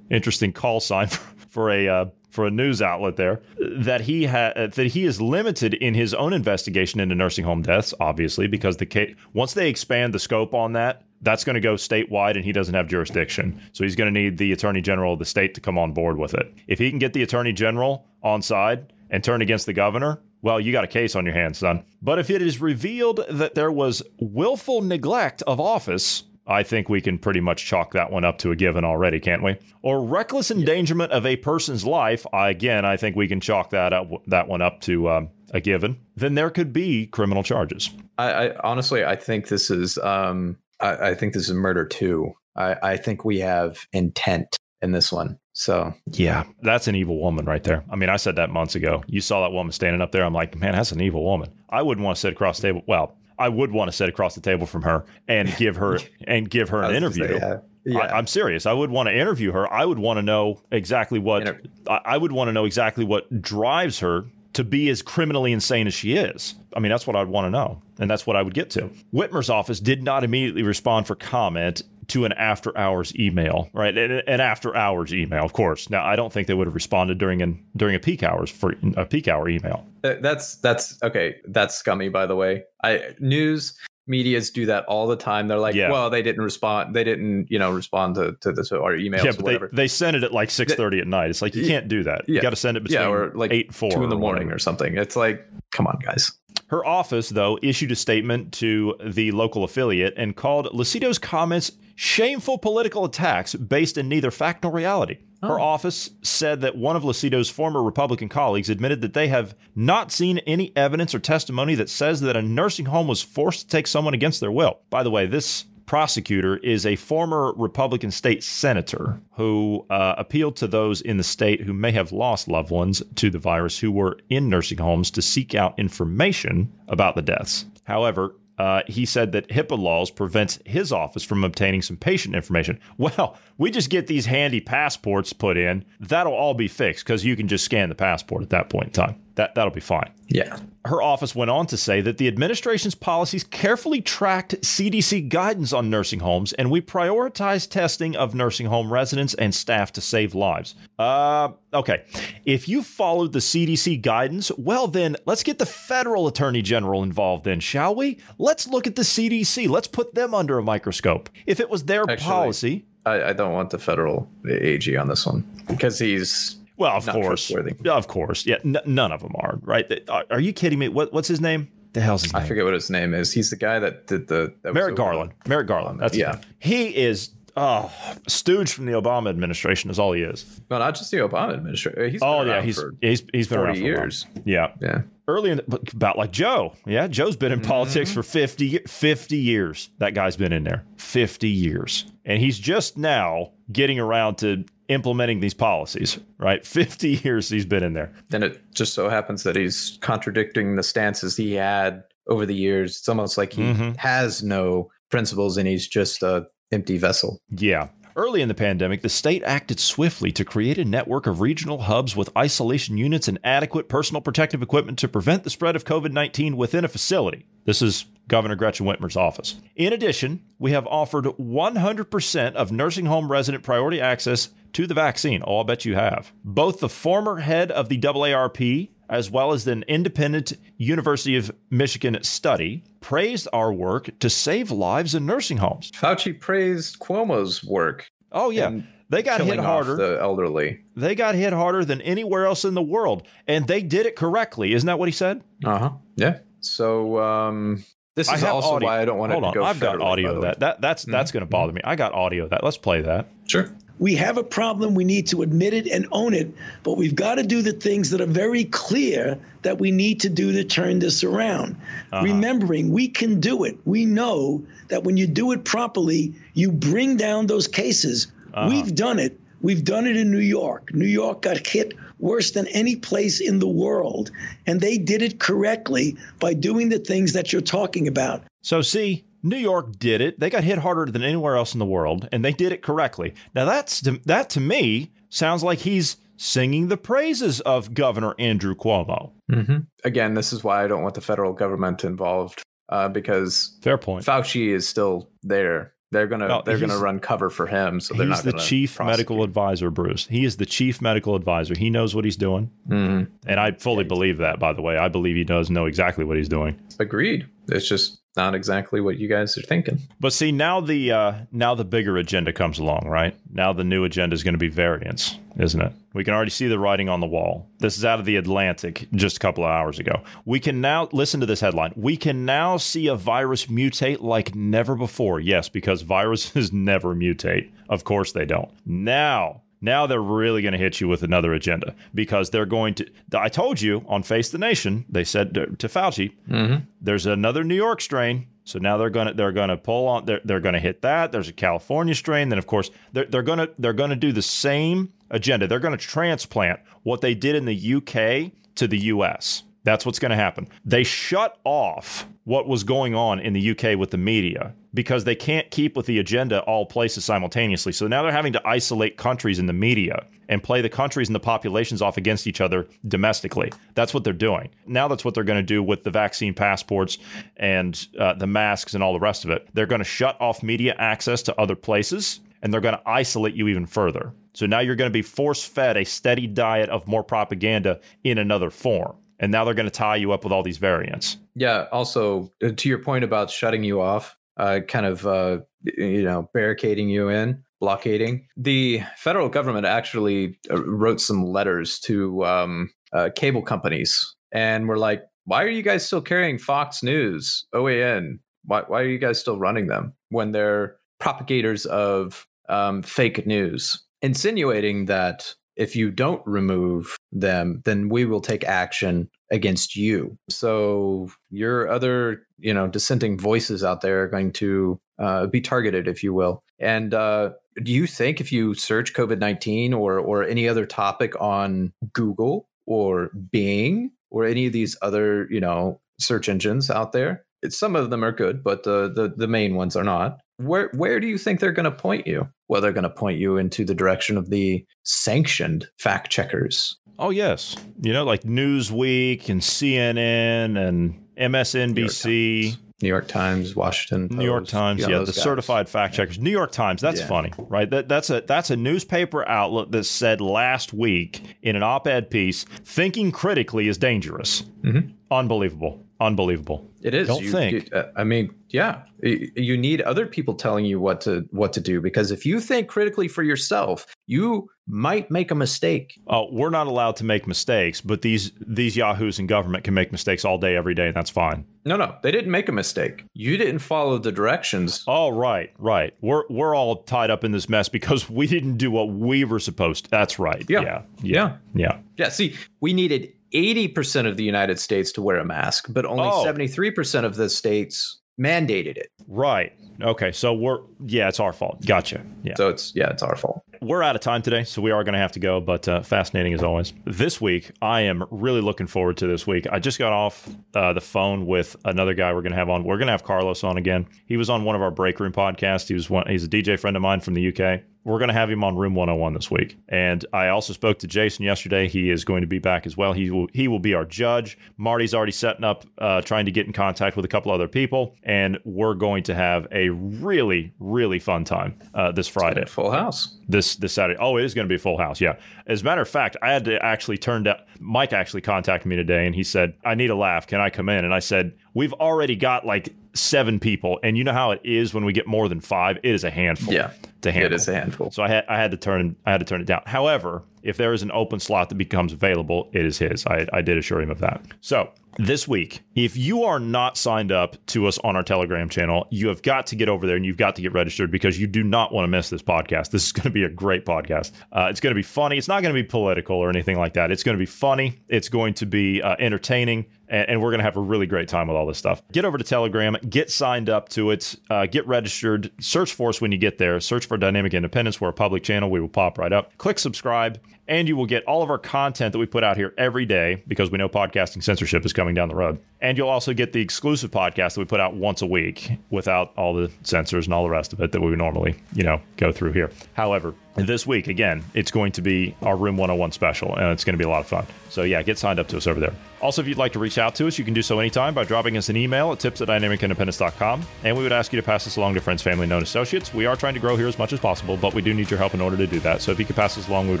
[0.10, 4.52] interesting call sign for, for a uh, for a news outlet there that he ha-
[4.54, 8.86] that he is limited in his own investigation into nursing home deaths, obviously, because the
[8.86, 12.52] case once they expand the scope on that, that's going to go statewide, and he
[12.52, 13.60] doesn't have jurisdiction.
[13.72, 16.18] So he's going to need the attorney general of the state to come on board
[16.18, 16.52] with it.
[16.66, 20.58] If he can get the attorney general on side and turn against the governor, well,
[20.58, 21.84] you got a case on your hands, son.
[22.00, 27.00] But if it is revealed that there was willful neglect of office I think we
[27.00, 29.56] can pretty much chalk that one up to a given already, can't we?
[29.82, 32.26] Or reckless endangerment of a person's life.
[32.32, 35.98] Again, I think we can chalk that up that one up to um, a given.
[36.16, 37.90] Then there could be criminal charges.
[38.18, 42.32] I, I honestly, I think this is, um, I, I, think this is murder too.
[42.56, 45.38] I, I think we have intent in this one.
[45.52, 47.84] So yeah, that's an evil woman right there.
[47.90, 49.04] I mean, I said that months ago.
[49.06, 50.24] You saw that woman standing up there.
[50.24, 51.50] I'm like, man, that's an evil woman.
[51.68, 52.82] I wouldn't want to sit across the table.
[52.88, 56.48] Well, I would want to sit across the table from her and give her and
[56.48, 57.28] give her an interview.
[57.28, 57.56] Say, yeah.
[57.84, 57.98] Yeah.
[57.98, 58.64] I, am serious.
[58.64, 59.70] I would want to interview her.
[59.72, 63.04] I would want to know exactly what Inter- I, I would want to know exactly
[63.04, 66.54] what drives her to be as criminally insane as she is.
[66.76, 68.90] I mean, that's what I'd want to know, and that's what I would get to.
[69.12, 71.82] Whitmer's office did not immediately respond for comment
[72.12, 73.96] to an after hours email, right?
[73.96, 75.88] An after hours email, of course.
[75.88, 78.74] Now, I don't think they would have responded during an during a peak hours for
[78.96, 79.86] a peak hour email.
[80.04, 81.36] Uh, that's that's okay.
[81.48, 82.64] That's scummy, by the way.
[82.84, 85.48] I news medias do that all the time.
[85.48, 85.90] They're like, Yeah.
[85.90, 86.94] well, they didn't respond.
[86.94, 89.70] They didn't, you know, respond to, to this our emails yeah, or but they, whatever.
[89.72, 91.30] they send it at like six thirty at night.
[91.30, 92.28] It's like you can't do that.
[92.28, 94.44] You got to send it between yeah, or like eight four two in the morning
[94.44, 94.56] whatever.
[94.56, 94.96] or something.
[94.98, 96.32] It's like, come on, guys.
[96.66, 102.58] Her office, though, issued a statement to the local affiliate and called Lucido's comments shameful
[102.58, 105.18] political attacks based in neither fact nor reality.
[105.42, 105.62] Her Oh.
[105.62, 110.38] office said that one of Lucido's former Republican colleagues admitted that they have not seen
[110.46, 114.14] any evidence or testimony that says that a nursing home was forced to take someone
[114.14, 114.78] against their will.
[114.88, 120.68] By the way, this prosecutor is a former Republican state senator who uh, appealed to
[120.68, 124.16] those in the state who may have lost loved ones to the virus who were
[124.30, 127.66] in nursing homes to seek out information about the deaths.
[127.84, 132.78] However, uh, he said that HIPAA laws prevents his office from obtaining some patient information.
[132.98, 135.84] Well, we just get these handy passports put in.
[135.98, 138.92] That'll all be fixed because you can just scan the passport at that point in
[138.92, 139.16] time.
[139.34, 140.12] That that'll be fine.
[140.28, 140.58] Yeah.
[140.84, 145.90] Her office went on to say that the administration's policies carefully tracked CDC guidance on
[145.90, 150.74] nursing homes, and we prioritize testing of nursing home residents and staff to save lives.
[150.98, 152.02] Uh, okay.
[152.44, 157.44] If you followed the CDC guidance, well, then let's get the federal attorney general involved,
[157.44, 158.18] then, shall we?
[158.38, 159.68] Let's look at the CDC.
[159.68, 161.30] Let's put them under a microscope.
[161.46, 165.26] If it was their Actually- policy, I, I don't want the federal AG on this
[165.26, 167.50] one because he's well, of course,
[167.84, 169.86] of course, yeah, n- none of them are right.
[170.08, 170.88] Are, are you kidding me?
[170.88, 171.68] What, what's his name?
[171.94, 172.42] The hell's his name?
[172.42, 173.32] I forget what his name is.
[173.32, 175.32] He's the guy that did the that Merrick over- Garland.
[175.46, 176.00] Merrick Garland.
[176.00, 176.40] That's Yeah.
[176.58, 177.92] He is oh
[178.26, 180.60] stooge from the Obama administration is all he is.
[180.70, 182.10] No, not just the Obama administration.
[182.10, 184.26] He's been Oh yeah, he's for he's he's been around for years.
[184.46, 184.72] Yeah.
[184.80, 185.02] Yeah.
[185.28, 186.72] Early in the, about like Joe.
[186.86, 187.68] Yeah, Joe's been in Mm-hmm.
[187.70, 189.90] politics for 50, 50 years.
[189.98, 192.06] That guy's been in there 50 years.
[192.24, 196.64] And he's just now getting around to implementing these policies, right?
[196.66, 198.12] 50 years he's been in there.
[198.30, 202.98] Then it just so happens that he's contradicting the stances he had over the years.
[202.98, 203.96] It's almost like he Mhm.
[203.96, 207.38] has no principles and he's just a empty vessel.
[207.50, 207.88] Yeah.
[208.14, 212.14] Early in the pandemic, the state acted swiftly to create a network of regional hubs
[212.14, 216.56] with isolation units and adequate personal protective equipment to prevent the spread of COVID 19
[216.58, 217.46] within a facility.
[217.64, 219.56] This is Governor Gretchen Whitmer's office.
[219.76, 225.42] In addition, we have offered 100% of nursing home resident priority access to the vaccine.
[225.46, 226.32] Oh, I'll bet you have.
[226.44, 232.18] Both the former head of the AARP as well as an independent University of Michigan
[232.22, 235.90] study praised our work to save lives in nursing homes.
[235.92, 238.10] Fauci praised Cuomo's work.
[238.32, 239.96] Oh yeah, they got hit harder.
[239.96, 240.80] the elderly.
[240.96, 244.72] they got hit harder than anywhere else in the world, and they did it correctly.
[244.72, 245.44] Isn't that what he said?
[245.62, 245.90] Uh huh.
[246.16, 246.38] Yeah.
[246.60, 249.64] So um, this is also audio- why I don't want Hold to on, go.
[249.64, 250.60] I've got audio of that.
[250.60, 251.82] That that's that's going to bother me.
[251.84, 252.64] I got audio of that.
[252.64, 253.28] Let's play that.
[253.46, 253.70] Sure.
[253.98, 254.94] We have a problem.
[254.94, 256.52] We need to admit it and own it.
[256.82, 260.28] But we've got to do the things that are very clear that we need to
[260.28, 261.76] do to turn this around.
[262.12, 262.24] Uh-huh.
[262.24, 263.78] Remembering we can do it.
[263.84, 268.32] We know that when you do it properly, you bring down those cases.
[268.54, 268.68] Uh-huh.
[268.68, 269.38] We've done it.
[269.60, 270.92] We've done it in New York.
[270.92, 274.30] New York got hit worse than any place in the world.
[274.66, 278.42] And they did it correctly by doing the things that you're talking about.
[278.62, 280.38] So see, New York did it.
[280.38, 283.34] They got hit harder than anywhere else in the world, and they did it correctly.
[283.54, 289.32] Now that's that to me sounds like he's singing the praises of Governor Andrew Cuomo.
[289.50, 289.78] Mm-hmm.
[290.04, 294.24] Again, this is why I don't want the federal government involved uh, because Fair point.
[294.24, 295.94] Fauci is still there.
[296.10, 299.00] They're gonna No, they're gonna run cover for him, so they're He's not the chief
[299.00, 300.26] medical advisor, Bruce.
[300.26, 301.74] He is the chief medical advisor.
[301.74, 302.70] He knows what he's doing.
[302.86, 303.28] Mhm.
[303.46, 304.98] And I fully believe that, by the way.
[304.98, 306.78] I believe he does know exactly what he's doing.
[307.00, 307.46] Agreed.
[307.68, 309.98] It's just not exactly what you guys are thinking.
[310.18, 313.36] But see, now the uh, now the bigger agenda comes along, right?
[313.50, 315.92] Now the new agenda is going to be variants, isn't it?
[316.14, 317.68] We can already see the writing on the wall.
[317.78, 320.22] This is out of the Atlantic just a couple of hours ago.
[320.44, 321.92] We can now listen to this headline.
[321.96, 325.40] We can now see a virus mutate like never before.
[325.40, 327.70] Yes, because viruses never mutate.
[327.88, 328.70] Of course they don't.
[328.86, 333.10] Now now they're really going to hit you with another agenda because they're going to.
[333.36, 336.84] I told you on Face the Nation, they said to, to Fauci, mm-hmm.
[337.00, 338.46] there's another New York strain.
[338.64, 341.32] So now they're gonna they're gonna pull on they're, they're gonna hit that.
[341.32, 342.48] There's a California strain.
[342.48, 345.66] Then of course they're they're gonna they're gonna do the same agenda.
[345.66, 349.64] They're gonna transplant what they did in the UK to the US.
[349.84, 350.68] That's what's going to happen.
[350.84, 355.34] They shut off what was going on in the UK with the media because they
[355.34, 357.92] can't keep with the agenda all places simultaneously.
[357.92, 361.34] So now they're having to isolate countries in the media and play the countries and
[361.34, 363.72] the populations off against each other domestically.
[363.94, 364.68] That's what they're doing.
[364.86, 367.16] Now that's what they're going to do with the vaccine passports
[367.56, 369.66] and uh, the masks and all the rest of it.
[369.72, 373.54] They're going to shut off media access to other places and they're going to isolate
[373.54, 374.32] you even further.
[374.52, 378.36] So now you're going to be force fed a steady diet of more propaganda in
[378.36, 379.16] another form.
[379.40, 381.38] and now they're going to tie you up with all these variants.
[381.56, 381.86] Yeah.
[381.90, 385.58] Also, uh, to your point about shutting you off, uh, kind of uh,
[385.96, 388.46] you know barricading you in, blockading.
[388.56, 394.98] The federal government actually uh, wrote some letters to um, uh, cable companies, and we're
[394.98, 398.38] like, "Why are you guys still carrying Fox News, OAN?
[398.64, 404.04] Why, why are you guys still running them when they're propagators of um, fake news,
[404.22, 410.36] insinuating that if you don't remove them, then we will take action against you.
[410.48, 416.08] So your other, you know, dissenting voices out there are going to uh, be targeted,
[416.08, 416.64] if you will.
[416.80, 417.50] And uh,
[417.82, 422.68] do you think if you search COVID nineteen or or any other topic on Google
[422.86, 428.10] or Bing or any of these other, you know, search engines out there, some of
[428.10, 431.38] them are good, but the the, the main ones are not where where do you
[431.38, 432.48] think they're going to point you?
[432.68, 436.98] Well, they're going to point you into the direction of the sanctioned fact checkers.
[437.18, 442.76] Oh yes, you know, like Newsweek and CNN and MSNBC.
[443.02, 445.34] New York Times, New York Times Washington, Post, New York Times, yeah, the guys.
[445.34, 446.38] certified fact checkers.
[446.38, 447.26] New York Times, that's yeah.
[447.26, 447.90] funny, right?
[447.90, 452.62] That, that's a that's a newspaper outlet that said last week in an op-ed piece,
[452.84, 454.62] thinking critically is dangerous.
[454.82, 455.10] Mm-hmm.
[455.32, 456.04] Unbelievable.
[456.22, 456.88] Unbelievable.
[457.02, 457.26] It is.
[457.26, 457.90] Don't you, think.
[457.90, 461.80] You, uh, I mean, yeah, you need other people telling you what to what to
[461.80, 466.20] do because if you think critically for yourself, you might make a mistake.
[466.28, 470.12] Oh, we're not allowed to make mistakes, but these these yahoos in government can make
[470.12, 471.66] mistakes all day, every day, and that's fine.
[471.84, 473.24] No, no, they didn't make a mistake.
[473.34, 475.02] You didn't follow the directions.
[475.08, 476.14] Oh, right, right.
[476.20, 479.58] We're we're all tied up in this mess because we didn't do what we were
[479.58, 480.04] supposed.
[480.04, 480.10] to.
[480.10, 480.64] That's right.
[480.68, 481.98] Yeah, yeah, yeah, yeah.
[482.16, 482.28] yeah.
[482.28, 486.44] See, we needed 80% of the United States to wear a mask, but only oh.
[486.44, 489.10] 73% of the states mandated it.
[489.28, 489.72] Right.
[490.00, 490.32] Okay.
[490.32, 491.84] So we're, yeah, it's our fault.
[491.84, 492.24] Gotcha.
[492.42, 492.54] Yeah.
[492.56, 493.62] So it's, yeah, it's our fault.
[493.80, 496.02] We're out of time today, so we are going to have to go, but uh,
[496.02, 496.92] fascinating as always.
[497.04, 499.66] This week, I am really looking forward to this week.
[499.70, 502.84] I just got off uh, the phone with another guy we're going to have on.
[502.84, 504.06] We're going to have Carlos on again.
[504.26, 505.88] He was on one of our break room podcasts.
[505.88, 508.34] He was one, he's a DJ friend of mine from the UK we're going to
[508.34, 509.78] have him on Room 101 this week.
[509.88, 511.88] And I also spoke to Jason yesterday.
[511.88, 513.12] He is going to be back as well.
[513.12, 514.58] He will he will be our judge.
[514.76, 518.16] Marty's already setting up, uh, trying to get in contact with a couple other people,
[518.22, 522.64] and we're going to have a really really fun time uh, this Friday.
[522.66, 523.36] Full house.
[523.48, 524.18] This this Saturday.
[524.20, 525.20] Oh, it is going to be a full house.
[525.20, 525.36] Yeah.
[525.66, 527.58] As a matter of fact, I had to actually turn down.
[527.78, 530.46] Mike actually contacted me today, and he said, "I need a laugh.
[530.46, 534.24] Can I come in?" And I said, "We've already got like seven people, and you
[534.24, 535.98] know how it is when we get more than five.
[536.02, 536.74] It is a handful.
[536.74, 536.90] Yeah,
[537.22, 537.52] to handle.
[537.52, 538.10] It is a handful.
[538.10, 539.82] So I had I had to turn I had to turn it down.
[539.86, 543.26] However, if there is an open slot that becomes available, it is his.
[543.26, 544.42] I, I did assure him of that.
[544.60, 549.06] So this week, if you are not signed up to us on our Telegram channel,
[549.10, 551.46] you have got to get over there and you've got to get registered because you
[551.46, 552.90] do not want to miss this podcast.
[552.90, 554.32] This is going to be a great podcast.
[554.52, 555.36] Uh, it's going to be funny.
[555.36, 557.10] It's not going to be political or anything like that.
[557.10, 558.00] It's going to be funny.
[558.08, 561.26] It's going to be uh, entertaining and, and we're going to have a really great
[561.26, 562.02] time with all this stuff.
[562.12, 566.20] Get over to Telegram, get signed up to it, uh, get registered, search for us
[566.20, 566.78] when you get there.
[566.78, 568.00] Search for Dynamic Independence.
[568.00, 568.70] We're a public channel.
[568.70, 569.56] We will pop right up.
[569.58, 570.38] Click subscribe,
[570.72, 573.42] and you will get all of our content that we put out here every day
[573.46, 575.58] because we know podcasting censorship is coming down the road.
[575.82, 579.34] And you'll also get the exclusive podcast that we put out once a week without
[579.36, 582.00] all the censors and all the rest of it that we would normally, you know,
[582.16, 582.70] go through here.
[582.94, 586.94] However, this week, again, it's going to be our Room 101 special, and it's going
[586.94, 587.46] to be a lot of fun.
[587.68, 588.94] So, yeah, get signed up to us over there.
[589.20, 591.24] Also, if you'd like to reach out to us, you can do so anytime by
[591.24, 593.62] dropping us an email at tips at dynamicindependence.com.
[593.84, 596.14] And we would ask you to pass us along to friends, family, known associates.
[596.14, 598.18] We are trying to grow here as much as possible, but we do need your
[598.18, 599.02] help in order to do that.
[599.02, 600.00] So, if you could pass us along, we would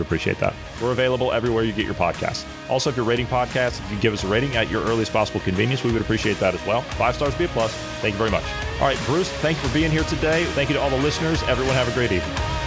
[0.00, 0.54] appreciate that.
[0.80, 2.46] We're available everywhere you get your podcasts.
[2.70, 5.40] Also, if you're rating podcasts, if you give us a rating at your earliest possible
[5.40, 6.80] convenience, we would appreciate that as well.
[6.82, 7.74] Five stars be a plus.
[8.00, 8.44] Thank you very much.
[8.80, 10.44] All right, Bruce, thank you for being here today.
[10.46, 11.42] Thank you to all the listeners.
[11.44, 12.61] Everyone, have a great evening.